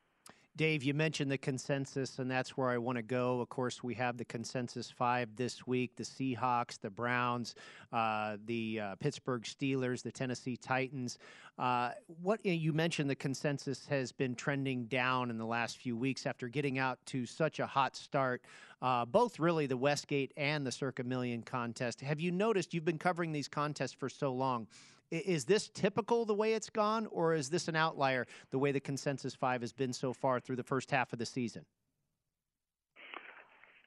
[0.57, 3.41] Dave, you mentioned the consensus, and that's where I want to go.
[3.41, 7.55] Of course, we have the consensus five this week the Seahawks, the Browns,
[7.91, 11.17] uh, the uh, Pittsburgh Steelers, the Tennessee Titans.
[11.59, 11.91] Uh,
[12.21, 16.47] what you mentioned, the consensus has been trending down in the last few weeks after
[16.47, 18.41] getting out to such a hot start,
[18.81, 21.99] uh, both really the Westgate and the Circa Million contest.
[21.99, 24.67] Have you noticed you've been covering these contests for so long?
[25.11, 28.79] Is this typical the way it's gone, or is this an outlier the way the
[28.79, 31.65] consensus five has been so far through the first half of the season?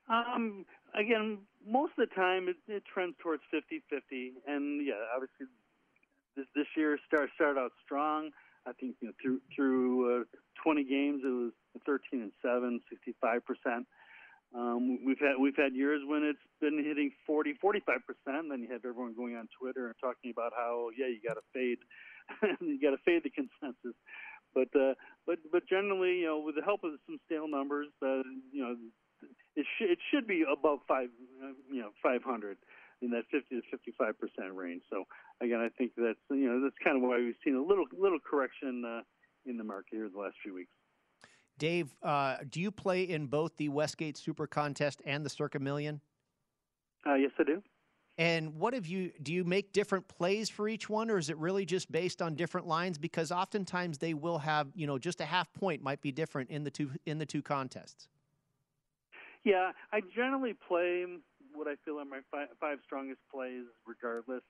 [0.09, 5.47] Um, again, most of the time it, it trends towards 50-50, and yeah, obviously
[6.37, 8.31] this this year start started out strong.
[8.66, 10.25] I think you know through through uh,
[10.62, 11.53] 20 games it was
[11.85, 13.87] 13 and 7, 65 percent.
[14.55, 18.49] Um, we've had we've had years when it's been hitting 40, 45 percent.
[18.49, 21.44] Then you have everyone going on Twitter and talking about how yeah you got to
[21.53, 21.78] fade,
[22.61, 23.96] you got to fade the consensus.
[24.55, 24.94] But uh,
[25.26, 28.76] but but generally, you know, with the help of some stale numbers, uh, you know,
[29.57, 31.09] it should it should be above five,
[31.44, 32.57] uh, you know, 500
[33.03, 34.82] in that 50 to 55 percent range.
[34.88, 35.05] So
[35.40, 38.18] again, I think that's you know that's kind of why we've seen a little little
[38.18, 39.03] correction uh,
[39.44, 40.72] in the market here the last few weeks.
[41.59, 46.01] Dave, uh, do you play in both the Westgate Super Contest and the Circa Million?
[47.07, 47.63] Uh, yes, I do.
[48.17, 49.13] And what have you?
[49.23, 52.35] Do you make different plays for each one, or is it really just based on
[52.35, 52.99] different lines?
[52.99, 56.65] Because oftentimes they will have, you know, just a half point might be different in
[56.65, 58.09] the two in the two contests.
[59.45, 61.05] Yeah, I generally play
[61.55, 64.43] what I feel are my five, five strongest plays, regardless,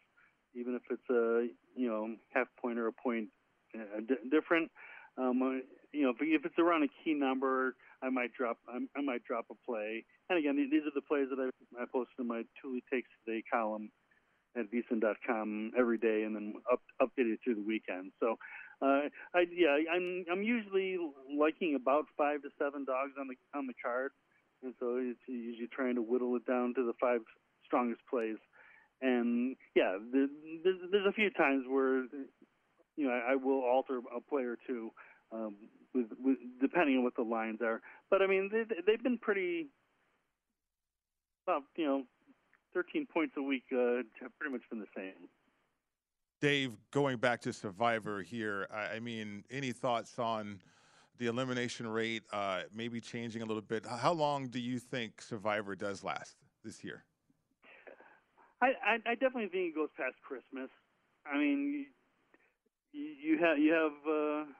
[0.54, 3.28] even if it's a you know half point or a point
[3.74, 4.70] uh, d- different.
[5.18, 9.46] Um, you know, if, it's around a key number, I might drop I, might drop
[9.50, 10.04] a play.
[10.28, 13.42] And again, these are the plays that I, I post in my Tuley Takes Today
[13.52, 13.90] column
[14.56, 18.12] at vsin.com every day, and then up, updated through the weekend.
[18.20, 18.36] So,
[18.82, 20.98] uh, I yeah, I'm I'm usually
[21.36, 24.12] liking about five to seven dogs on the on the card,
[24.62, 27.20] and so it's usually trying to whittle it down to the five
[27.64, 28.36] strongest plays.
[29.00, 30.30] And yeah, there's,
[30.90, 32.04] there's a few times where
[32.96, 34.90] you know I, I will alter a play or two
[35.32, 35.56] um,
[35.94, 37.80] with, with depending on what the lines are.
[38.10, 39.68] But I mean, they, they've been pretty,
[41.46, 42.02] well, you know,
[42.74, 45.28] 13 points a week uh, have pretty much been the same.
[46.40, 50.60] Dave, going back to Survivor here, I, I mean, any thoughts on
[51.18, 53.84] the elimination rate uh, maybe changing a little bit?
[53.84, 57.04] How long do you think Survivor does last this year?
[58.62, 60.70] I, I, I definitely think it goes past Christmas.
[61.26, 61.86] I mean,
[62.92, 63.92] you, you have you have.
[64.08, 64.52] Uh,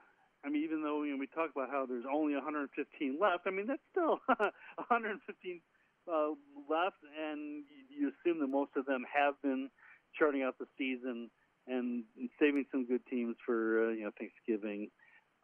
[0.45, 3.51] I mean, even though you know, we talk about how there's only 115 left, I
[3.51, 5.61] mean that's still 115
[6.07, 6.29] uh,
[6.69, 9.69] left, and you assume that most of them have been
[10.17, 11.29] charting out the season
[11.67, 12.03] and
[12.39, 14.89] saving some good teams for uh, you know Thanksgiving.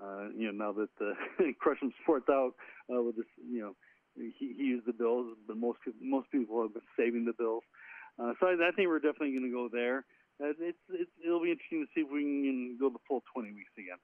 [0.01, 1.13] Uh, you know now that the
[1.59, 2.53] Crush'em Sports out
[2.93, 3.75] uh, with this, you know
[4.15, 7.63] he, he used the Bills, but most most people have been saving the Bills.
[8.17, 10.05] Uh, so I, I think we're definitely going to go there.
[10.41, 13.51] Uh, it's, it's it'll be interesting to see if we can go the full 20
[13.53, 13.99] weeks again.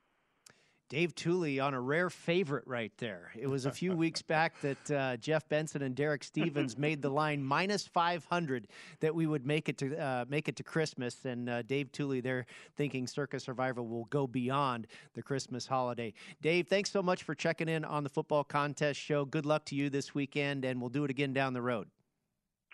[0.91, 3.31] Dave Tuley on a rare favorite right there.
[3.39, 7.09] It was a few weeks back that uh, Jeff Benson and Derek Stevens made the
[7.09, 8.67] line minus 500
[8.99, 12.21] that we would make it to uh, make it to Christmas, and uh, Dave Tuley
[12.21, 16.13] they're thinking Circa Survivor will go beyond the Christmas holiday.
[16.41, 19.23] Dave, thanks so much for checking in on the football contest show.
[19.23, 21.87] Good luck to you this weekend, and we'll do it again down the road.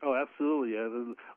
[0.01, 0.75] Oh, absolutely!
[0.75, 0.85] I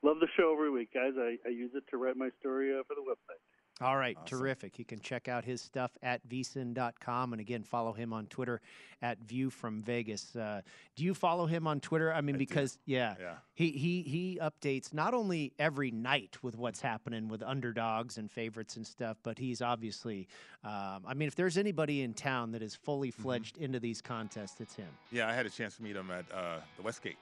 [0.02, 1.12] love the show every week, guys.
[1.18, 3.49] I, I use it to write my story uh, for the website.
[3.80, 4.38] All right, awesome.
[4.38, 4.78] terrific.
[4.78, 8.60] You can check out his stuff at vsin.com and again follow him on Twitter
[9.02, 10.36] at View from Vegas.
[10.36, 10.60] Uh,
[10.96, 12.12] do you follow him on Twitter?
[12.12, 16.56] I mean, I because yeah, yeah, he he he updates not only every night with
[16.56, 20.28] what's happening with underdogs and favorites and stuff, but he's obviously.
[20.62, 23.22] Um, I mean, if there's anybody in town that is fully mm-hmm.
[23.22, 23.64] fledged mm-hmm.
[23.64, 24.88] into these contests, it's him.
[25.10, 27.16] Yeah, I had a chance to meet him at uh, the Westgate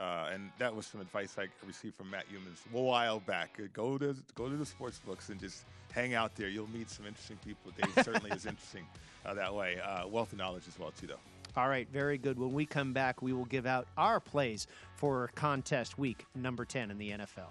[0.00, 3.58] uh, and that was some advice I received from Matt Youmans a while back.
[3.62, 6.48] Uh, go to go to the sports books and just hang out there.
[6.48, 7.72] You'll meet some interesting people.
[7.76, 8.86] Dave certainly is interesting
[9.26, 9.78] uh, that way.
[9.78, 11.14] Uh, wealth of knowledge as well too, though.
[11.56, 12.38] All right, very good.
[12.38, 16.90] When we come back, we will give out our plays for contest week number ten
[16.90, 17.50] in the NFL.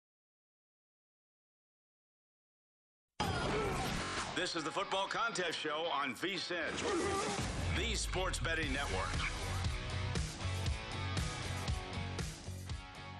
[4.41, 6.57] This is the Football Contest Show on VSIN,
[7.77, 9.40] the Sports Betting Network.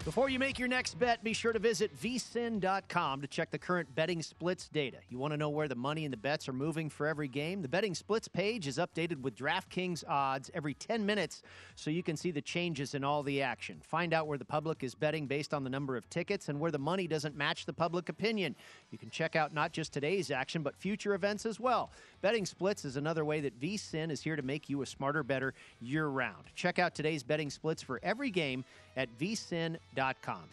[0.04, 3.94] Before you make your next bet, be sure to visit vsin.com to check the current
[3.94, 4.98] betting splits data.
[5.10, 7.62] You want to know where the money and the bets are moving for every game?
[7.62, 11.44] The betting splits page is updated with DraftKings odds every 10 minutes
[11.76, 13.80] so you can see the changes in all the action.
[13.84, 16.72] Find out where the public is betting based on the number of tickets and where
[16.72, 18.56] the money doesn't match the public opinion.
[18.90, 21.92] You can check out not just today's action, but future events as well.
[22.22, 25.54] Betting splits is another way that vSIN is here to make you a smarter, better
[25.80, 26.46] year round.
[26.56, 28.66] Check out today's betting splits for every game
[28.96, 30.44] at vsin.com.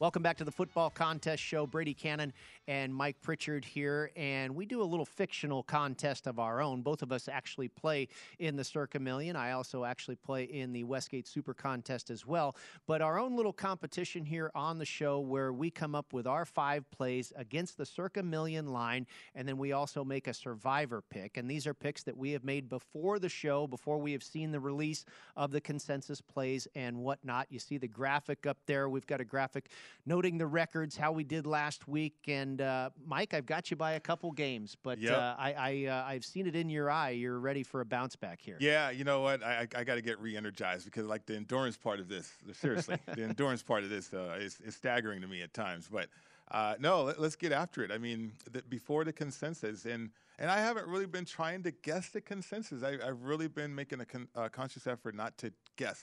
[0.00, 1.66] Welcome back to the Football Contest Show.
[1.66, 2.32] Brady Kannon
[2.66, 6.82] and Mike Pritchard here, and we do a little fictional contest of our own.
[6.82, 8.08] Both of us actually play
[8.38, 9.36] in the Circa Million.
[9.36, 12.56] I also actually play in the Westgate Super Contest as well.
[12.86, 16.44] But our own little competition here on the show where we come up with our
[16.44, 21.36] five plays against the Circa Million line, and then we also make a survivor pick.
[21.36, 24.52] And these are picks that we have made before the show, before we have seen
[24.52, 25.04] the release
[25.36, 27.46] of the consensus plays and whatnot.
[27.50, 28.88] You see the graphic up there.
[28.88, 29.68] We've got a graphic
[30.06, 32.14] noting the records, how we did last week.
[32.28, 35.12] And uh, Mike, I've got you by a couple games, but Yep.
[35.12, 37.10] uh, I, I uh, I've seen it in your eye.
[37.10, 38.56] You're ready for a bounce back here.
[38.60, 39.42] Yeah, you know what?
[39.42, 42.98] I, I, I got to get re-energized because like the endurance part of this, seriously,
[43.14, 45.88] the endurance part of this uh, is, is staggering to me at times.
[45.90, 46.08] But
[46.50, 47.90] uh, no, let, us get after it.
[47.90, 52.10] I mean, the, before the consensus, and and I haven't really been trying to guess
[52.10, 52.82] the consensus.
[52.82, 56.02] I, I've really been making a con, uh, conscious effort not to guess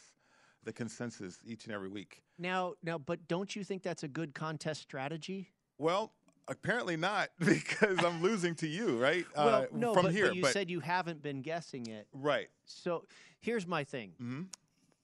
[0.64, 2.22] the consensus each and every week.
[2.38, 5.49] Now, now, but don't you think that's a good contest strategy?
[5.78, 6.12] Well,
[6.47, 9.25] apparently not because I'm losing to you, right?
[9.35, 12.07] Well, uh, no, from but, here, but you said you haven't been guessing it.
[12.13, 12.49] Right.
[12.65, 13.05] So
[13.39, 14.13] here's my thing.
[14.21, 14.47] Mhm.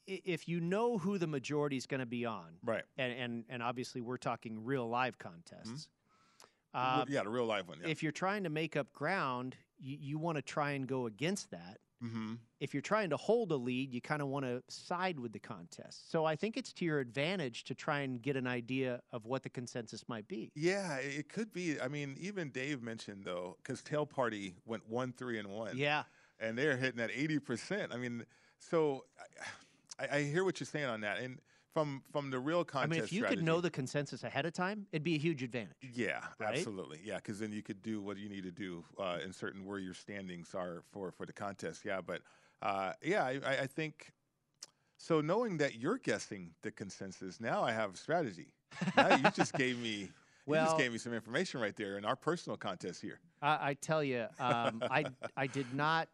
[0.07, 2.83] If you know who the majority is going to be on, Right.
[2.97, 5.89] and, and and obviously we're talking real live contests.
[6.73, 7.79] Re- uh, yeah, the real life one.
[7.81, 7.89] Yeah.
[7.89, 11.51] If you're trying to make up ground, you, you want to try and go against
[11.51, 11.79] that.
[12.03, 12.33] Mm-hmm.
[12.59, 15.39] If you're trying to hold a lead, you kind of want to side with the
[15.39, 16.11] contest.
[16.11, 19.43] So I think it's to your advantage to try and get an idea of what
[19.43, 20.51] the consensus might be.
[20.55, 21.79] Yeah, it could be.
[21.79, 25.77] I mean, even Dave mentioned though, because Tail Party went one, three, and one.
[25.77, 26.03] Yeah.
[26.39, 27.91] and they're hitting at eighty percent.
[27.93, 28.25] I mean,
[28.59, 29.05] so
[29.99, 31.39] I, I hear what you're saying on that, and
[31.77, 32.91] from from the real contest.
[32.91, 35.19] I mean, if you strategy, could know the consensus ahead of time, it'd be a
[35.19, 35.75] huge advantage.
[35.93, 36.57] Yeah, right?
[36.57, 36.99] absolutely.
[37.03, 39.77] Yeah, because then you could do what you need to do uh, in certain where
[39.77, 41.85] your standings are for for the contest.
[41.85, 42.21] Yeah, but
[42.63, 44.11] uh, yeah, I, I- think
[44.97, 45.21] so.
[45.21, 48.47] Knowing that you're guessing the consensus, now I have a strategy.
[48.95, 50.09] Now you just gave me.
[50.47, 53.19] you just gave me some information right there in our personal contest here.
[53.39, 55.05] I, I tell you, um, I
[55.35, 56.07] I did not.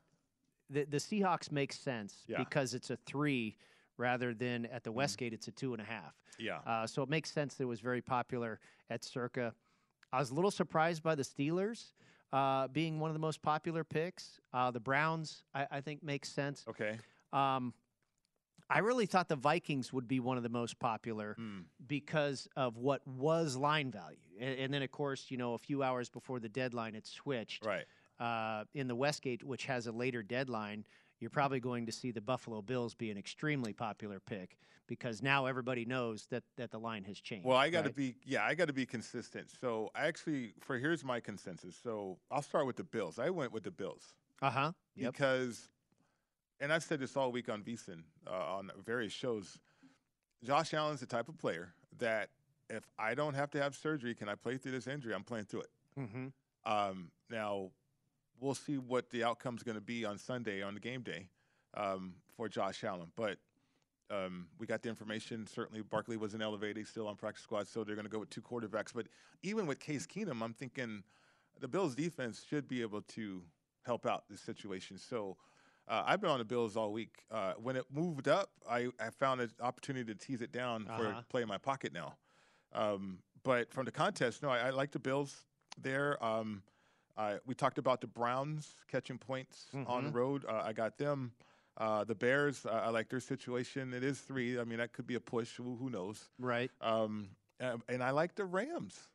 [0.70, 2.40] The, the Seahawks make sense Yeah.
[2.40, 3.56] because it's a three
[3.98, 6.14] rather than at the Westgate it's a two and a half.
[6.40, 6.60] Yeah.
[6.66, 9.54] Uh, so it makes sense that it was very popular at Circa.
[10.12, 11.94] I was a little surprised by the Steelers
[12.32, 14.40] uh, being one of the most popular picks.
[14.54, 16.66] Uh, the Browns, I, I think, makes sense.
[16.68, 16.98] Okay.
[17.32, 17.74] Um,
[18.70, 21.62] I really thought the Vikings would be one of the most popular Hmm.
[21.86, 24.18] because of what was line value.
[24.40, 27.66] And, and then, of course, you know, a few hours before the deadline, it switched.
[27.66, 27.86] Right.
[28.20, 30.86] Uh, in the Westgate, which has a later deadline,
[31.24, 34.58] you're probably going to see the Buffalo Bills be an extremely popular pick
[34.88, 37.46] because now everybody knows that, that the line has changed.
[37.46, 37.96] Well, I got to right?
[37.96, 39.48] be yeah, I got to be consistent.
[39.62, 41.80] So I actually for here's my consensus.
[41.82, 43.20] So I'll start with the Bills.
[43.20, 44.16] I went with the Bills.
[44.42, 44.72] Uh huh.
[44.98, 45.14] Yep.
[45.14, 45.70] Because,
[46.60, 49.58] and I've said this all week on VSiN uh, on various shows.
[50.44, 52.28] Josh Allen's the type of player that
[52.70, 55.14] if I don't have to have surgery, can I play through this injury?
[55.14, 55.70] I'm playing through it.
[55.98, 56.28] Mm-hmm.
[56.72, 57.70] Um, now,
[58.44, 61.30] we'll see what the outcome's going to be on Sunday on the game day
[61.76, 63.12] um, for Josh Allen.
[63.16, 63.38] But
[64.10, 65.48] um, we got the information.
[65.48, 66.86] Certainly, Barkley wasn't elevated.
[66.88, 68.92] Still on practice squad, so they're going to go with two quarterbacks.
[68.94, 69.08] But
[69.42, 71.04] even with Case Keenum, I'm thinking
[71.60, 73.42] the Bills' defense should be able to
[73.86, 74.98] help out this situation.
[74.98, 75.38] So
[75.88, 77.24] uh, I've been on the Bills all week.
[77.32, 81.08] Uh, when it moved up, I, I found an opportunity to tease it down for
[81.08, 81.22] Uh-huh.
[81.30, 82.16] play in my pocket now.
[82.74, 85.46] Um, but from the contest, no, I, I like the Bills.
[85.82, 86.24] there.
[86.24, 86.62] Um,
[87.16, 90.14] I, we talked about the Browns catching points on the Mhm.
[90.14, 90.46] road.
[90.46, 91.34] Uh, I got them.
[91.78, 93.94] Uh, the Bears, uh, I like their situation.
[93.94, 94.60] It is three.
[94.60, 95.56] I mean, that could be a push.
[95.58, 96.30] Who, who knows?
[96.40, 96.72] Right.
[96.82, 99.10] Um, and, and I like the Rams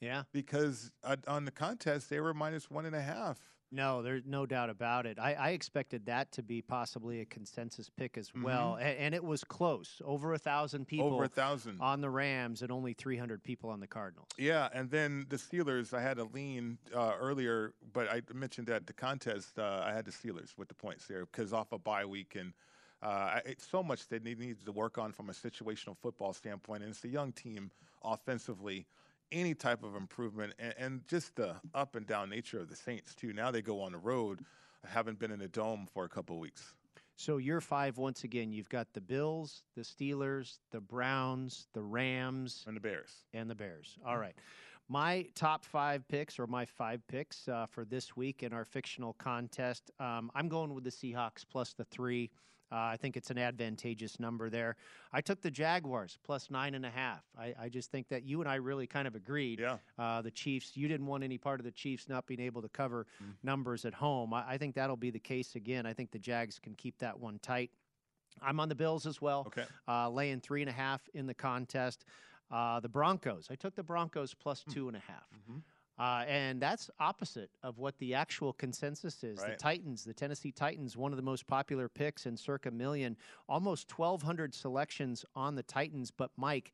[0.00, 0.24] Yeah.
[0.32, 3.38] because uh, on the contest they were minus one and a half.
[3.74, 5.18] No, there's no doubt about it.
[5.18, 8.80] I, I expected that to be possibly a consensus pick as well, Mhm.
[8.82, 10.00] a- and, it was close.
[10.04, 11.14] Over a thousand people.
[11.14, 11.80] Over a thousand.
[11.80, 14.28] on the Rams, and only 300 people on the Cardinals.
[14.36, 18.86] Yeah, and then the Steelers, I had a lean uh, earlier, but I mentioned that
[18.86, 22.04] the contest, uh, I had the Steelers with the points there because off a bye
[22.04, 22.52] week, and
[23.02, 26.34] uh, it's so much that they need, need to work on from a situational football
[26.34, 27.70] standpoint, and it's a young team
[28.04, 28.86] offensively.
[29.32, 33.14] Any type of improvement, and, and just the up and down nature of the Saints
[33.14, 33.32] too.
[33.32, 34.44] Now they go on the road,
[34.86, 36.74] haven't been in a dome for a couple weeks.
[37.16, 42.64] So year five, once again, you've got the Bills, the Steelers, the Browns, the Rams,
[42.66, 43.24] and the Bears.
[43.32, 43.96] And the Bears.
[44.06, 44.34] All right.
[44.88, 49.14] My top five picks, or my five picks uh, for this week in our fictional
[49.14, 52.30] contest, um, I'm going with the Seahawks plus the three.
[52.72, 54.76] Uh, I think it's an advantageous number there.
[55.12, 57.22] I took the Jaguars plus nine and a half.
[57.38, 59.60] I, I just think that you and I really kind of agreed.
[59.60, 59.76] Yeah.
[59.98, 62.68] Uh, the Chiefs, you didn't want any part of the Chiefs not being able to
[62.70, 63.06] cover
[63.42, 64.32] numbers at home.
[64.32, 65.84] I, I think that'll be the case again.
[65.84, 67.70] I think the Jags can keep that one tight.
[68.40, 69.44] I'm on the Bills as well.
[69.48, 69.64] Okay.
[69.86, 72.06] Uh, laying three and a half in the contest.
[72.50, 73.48] Uh, the Broncos.
[73.50, 75.26] I took the Broncos plus two and a half.
[76.02, 79.38] Uh, and that's opposite of what the actual consensus is.
[79.38, 83.16] The Titans, the Tennessee Titans, one of the most popular picks in circa million,
[83.48, 86.10] almost 1,200 selections on the Titans.
[86.10, 86.72] But Mike,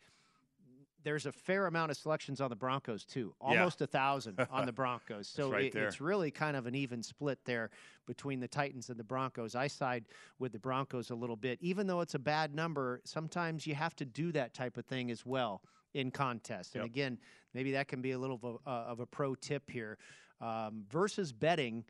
[1.04, 4.72] there's a fair amount of selections on the Broncos too, almost a thousand on the
[4.72, 5.28] Broncos.
[5.28, 7.70] So right it- it's really kind of an even split there
[8.06, 9.54] between the Titans and the Broncos.
[9.54, 10.06] I side
[10.38, 13.00] with the Broncos a little bit, even though it's a bad number.
[13.04, 15.60] Sometimes you have to do that type of thing as well
[15.94, 16.74] in contests.
[16.74, 16.86] And Yep.
[16.86, 17.18] again,
[17.54, 19.98] maybe that can be a little of a, uh, of a pro tip here
[20.40, 21.84] um, versus betting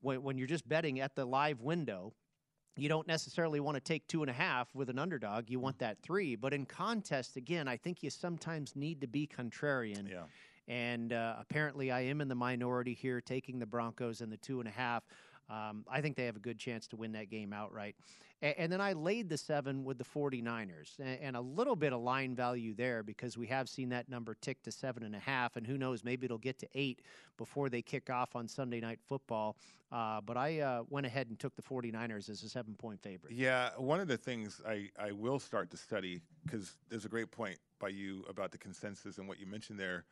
[0.00, 2.12] when, when you're just betting at the live window
[2.76, 5.48] you don't necessarily want to take two and a half with an underdog.
[5.48, 6.34] You want that three.
[6.34, 10.10] But in contest, again, I think you sometimes need to be contrarian.
[10.10, 10.24] Yeah.
[10.66, 14.60] And uh, apparently, I am in the minority here, taking the Broncos and the two
[14.60, 15.04] and a half.
[15.50, 17.96] Um, I think they have a good chance to win that game outright.
[18.42, 21.92] A- and then I laid the seven with the 49ers a- and a little bit
[21.92, 25.18] of line value there because we have seen that number tick to seven and a
[25.18, 25.56] half.
[25.56, 27.02] And who knows, maybe it'll get to eight
[27.36, 29.56] before they kick off on Sunday Night Football.
[29.92, 33.32] Uh, but I uh, went ahead and took the 49ers as a seven point favorite.
[33.34, 37.30] Yeah, one of the things I, I will start to study, because there's a great
[37.30, 40.04] point by you about the consensus and what you mentioned there.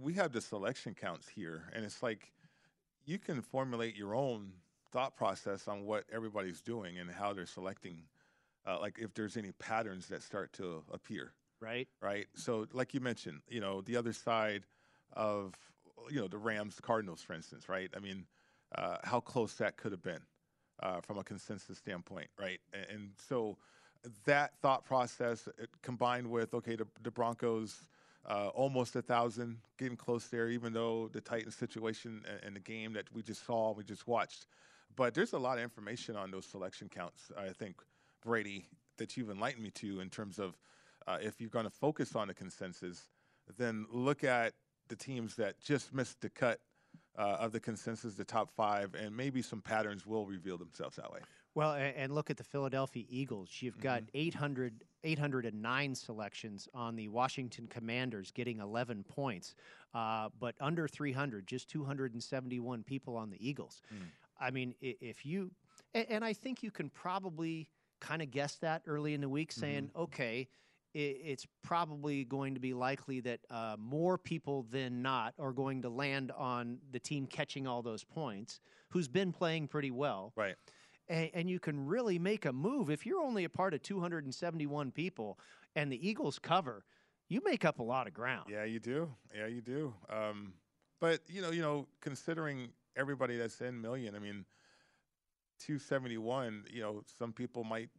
[0.00, 2.32] We have the selection counts here, and it's like
[3.06, 4.52] you can formulate your own
[4.92, 8.02] thought process on what everybody's doing and how they're selecting,
[8.66, 11.32] uh, like if there's any patterns that start to appear.
[11.60, 11.88] Right.
[12.02, 12.26] Right.
[12.34, 14.64] So, like you mentioned, you know, the other side
[15.14, 15.54] of,
[16.10, 17.90] you know, the Rams, Cardinals, for instance, right?
[17.96, 18.26] I mean,
[18.74, 20.20] uh, how close that could have been
[20.82, 22.60] uh, from a consensus standpoint, right?
[22.74, 23.56] And, and so
[24.26, 27.88] that thought process uh, combined with, okay, the, the Broncos,
[28.26, 32.60] uh, almost a thousand, getting close there, even though the Titans situation and, and the
[32.60, 34.46] game that we just saw, we just watched.
[34.96, 37.76] But there's a lot of information on those selection counts, I think,
[38.24, 38.66] Brady,
[38.98, 40.56] that you've enlightened me to in terms of
[41.06, 43.02] uh, if you're going to focus on the consensus,
[43.58, 44.54] then look at
[44.88, 46.60] the teams that just missed the cut
[47.18, 51.12] uh, of the consensus, the top five, and maybe some patterns will reveal themselves that
[51.12, 51.20] way.
[51.54, 53.50] Well, and look at the Philadelphia Eagles.
[53.60, 54.16] You've got Mm-hmm.
[54.18, 59.54] 800, 809 selections on the Washington Commanders, getting 11 points,
[59.94, 63.82] uh, but under 300, just 271 people on the Eagles.
[63.94, 63.98] Mm.
[64.40, 65.50] I mean, if you,
[65.94, 69.52] and, and I think you can probably kind of guess that early in the week,
[69.52, 70.02] saying, Mm-hmm.
[70.02, 70.48] okay,
[70.98, 75.90] it's probably going to be likely that uh, more people than not are going to
[75.90, 80.54] land on the team catching all those points, who's been playing pretty well Right.
[81.08, 84.90] And, and you can really make a move if you're only a part of 271
[84.92, 85.38] people
[85.74, 86.84] and the Eagles cover.
[87.28, 88.46] You make up a lot of ground.
[88.50, 89.12] Yeah, you do.
[89.36, 89.94] Yeah, you do.
[90.08, 90.52] Um,
[91.00, 94.44] but you know, you know, considering everybody that's in million, I mean,
[95.60, 96.64] 271.
[96.72, 97.90] You know, some people might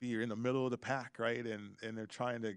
[0.00, 1.44] be in the middle of the pack, right?
[1.44, 2.54] And and they're trying to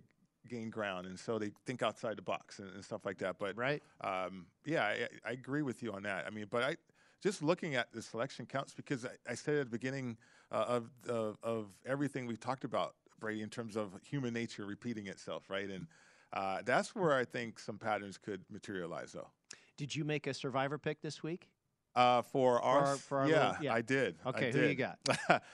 [0.47, 3.37] gain ground, and so they think outside the box and, and stuff like that.
[3.39, 6.25] But right, um, yeah, I, I agree with you on that.
[6.25, 6.75] I mean, but I
[7.21, 10.17] just looking at the selection counts because I, I said at the beginning
[10.51, 15.07] uh, of, of of everything we talked about, Brady, in terms of human nature repeating
[15.07, 15.69] itself, right?
[15.69, 15.87] And
[16.33, 19.27] uh, that's where I think some patterns could materialize, though.
[19.77, 21.49] Did you make a survivor pick this week?
[21.95, 23.73] Uh, for our, our- for our yeah, little- yeah.
[23.73, 24.15] I did.
[24.25, 24.77] I Okay, who you did.
[24.77, 24.99] got?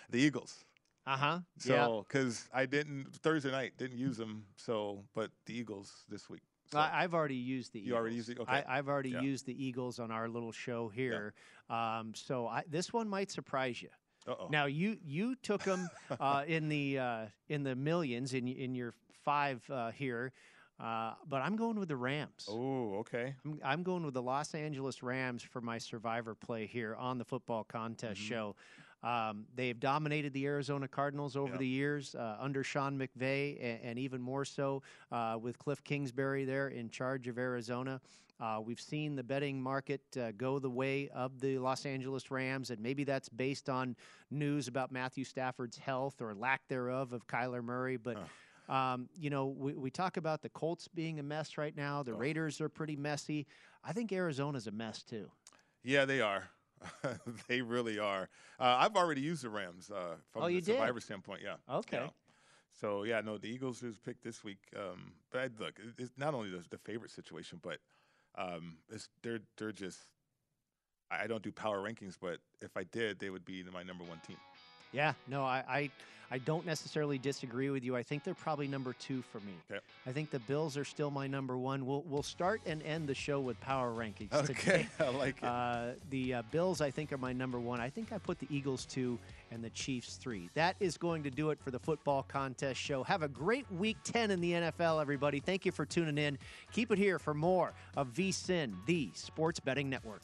[0.10, 0.64] the Eagles.
[1.08, 1.40] Uh huh.
[1.58, 6.42] So, because I didn't Thursday night didn't use them, so but the Eagles this week.
[6.72, 7.80] So- I, I've already used the.
[7.80, 8.40] You already used it?
[8.40, 8.64] Okay.
[8.68, 9.22] I, I've already Yeah.
[9.22, 11.34] used the Eagles on our little show here.
[11.70, 13.90] Um, so I, this one might surprise you.
[14.28, 14.48] Uh-oh.
[14.50, 15.88] Now you you took them
[16.20, 18.94] uh, in the uh, in the millions in in your
[19.24, 20.34] five uh, here,
[20.80, 22.48] uh, but I'm going with the Rams.
[22.50, 23.36] Oh, okay.
[23.46, 27.26] I'm, I'm going with the Los Angeles Rams for my survivor play here on the
[27.26, 28.28] football contest Mhm.
[28.28, 28.56] show.
[29.04, 31.60] Um, they've dominated the Arizona Cardinals over Yep.
[31.60, 36.46] the years uh, under Sean McVay, and, and even more so uh, with Cliff Kingsbury
[36.46, 38.02] there in charge of Arizona.
[38.40, 42.70] Uh, we've seen the betting market uh, go the way of the Los Angeles Rams,
[42.70, 43.96] and maybe that's based on
[44.30, 47.98] news about Matthew Stafford's health or lack thereof of Kyler Murray.
[47.98, 48.18] But
[48.70, 52.04] um, you know, we, we talk about the Colts being a mess right now.
[52.04, 53.48] The Raiders are pretty messy.
[53.84, 55.30] I think Arizona's a mess too.
[55.84, 56.50] Yeah, they are.
[57.48, 58.30] they really are.
[58.60, 60.76] Uh, I've already used the Rams uh, from Oh, the you did?
[60.78, 61.42] survivor standpoint.
[61.44, 61.56] Yeah.
[61.70, 61.98] Okay.
[61.98, 62.10] Yeah.
[62.80, 64.60] So yeah, no, the Eagles was picked this week.
[64.76, 67.78] Um, but look, it's not only the, the favorite situation, but
[68.38, 70.00] um, it's, they're they're just.
[71.10, 74.20] I don't do power rankings, but if I did, they would be my number one
[74.28, 74.36] team.
[74.92, 75.92] Yeah, no, I, I,
[76.30, 77.96] I don't necessarily disagree with you.
[77.96, 79.54] I think they're probably number two for me.
[79.72, 79.80] Okay.
[80.06, 81.86] I think the Bills are still my number one.
[81.86, 84.34] We'll we'll start and end the show with power rankings.
[84.34, 84.88] Okay, today.
[85.00, 85.44] I like it.
[85.44, 87.80] Uh, the uh, Bills, I think, are my number one.
[87.80, 89.18] I think I put the Eagles two
[89.52, 90.50] and the Chiefs three.
[90.54, 93.04] That is going to do it for the football contest show.
[93.04, 95.40] Have a great week ten in the NFL, everybody.
[95.40, 96.38] Thank you for tuning in.
[96.74, 100.24] Keep it here for more of VSIN, the Sports Betting Network.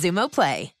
[0.01, 0.80] Xumo Play.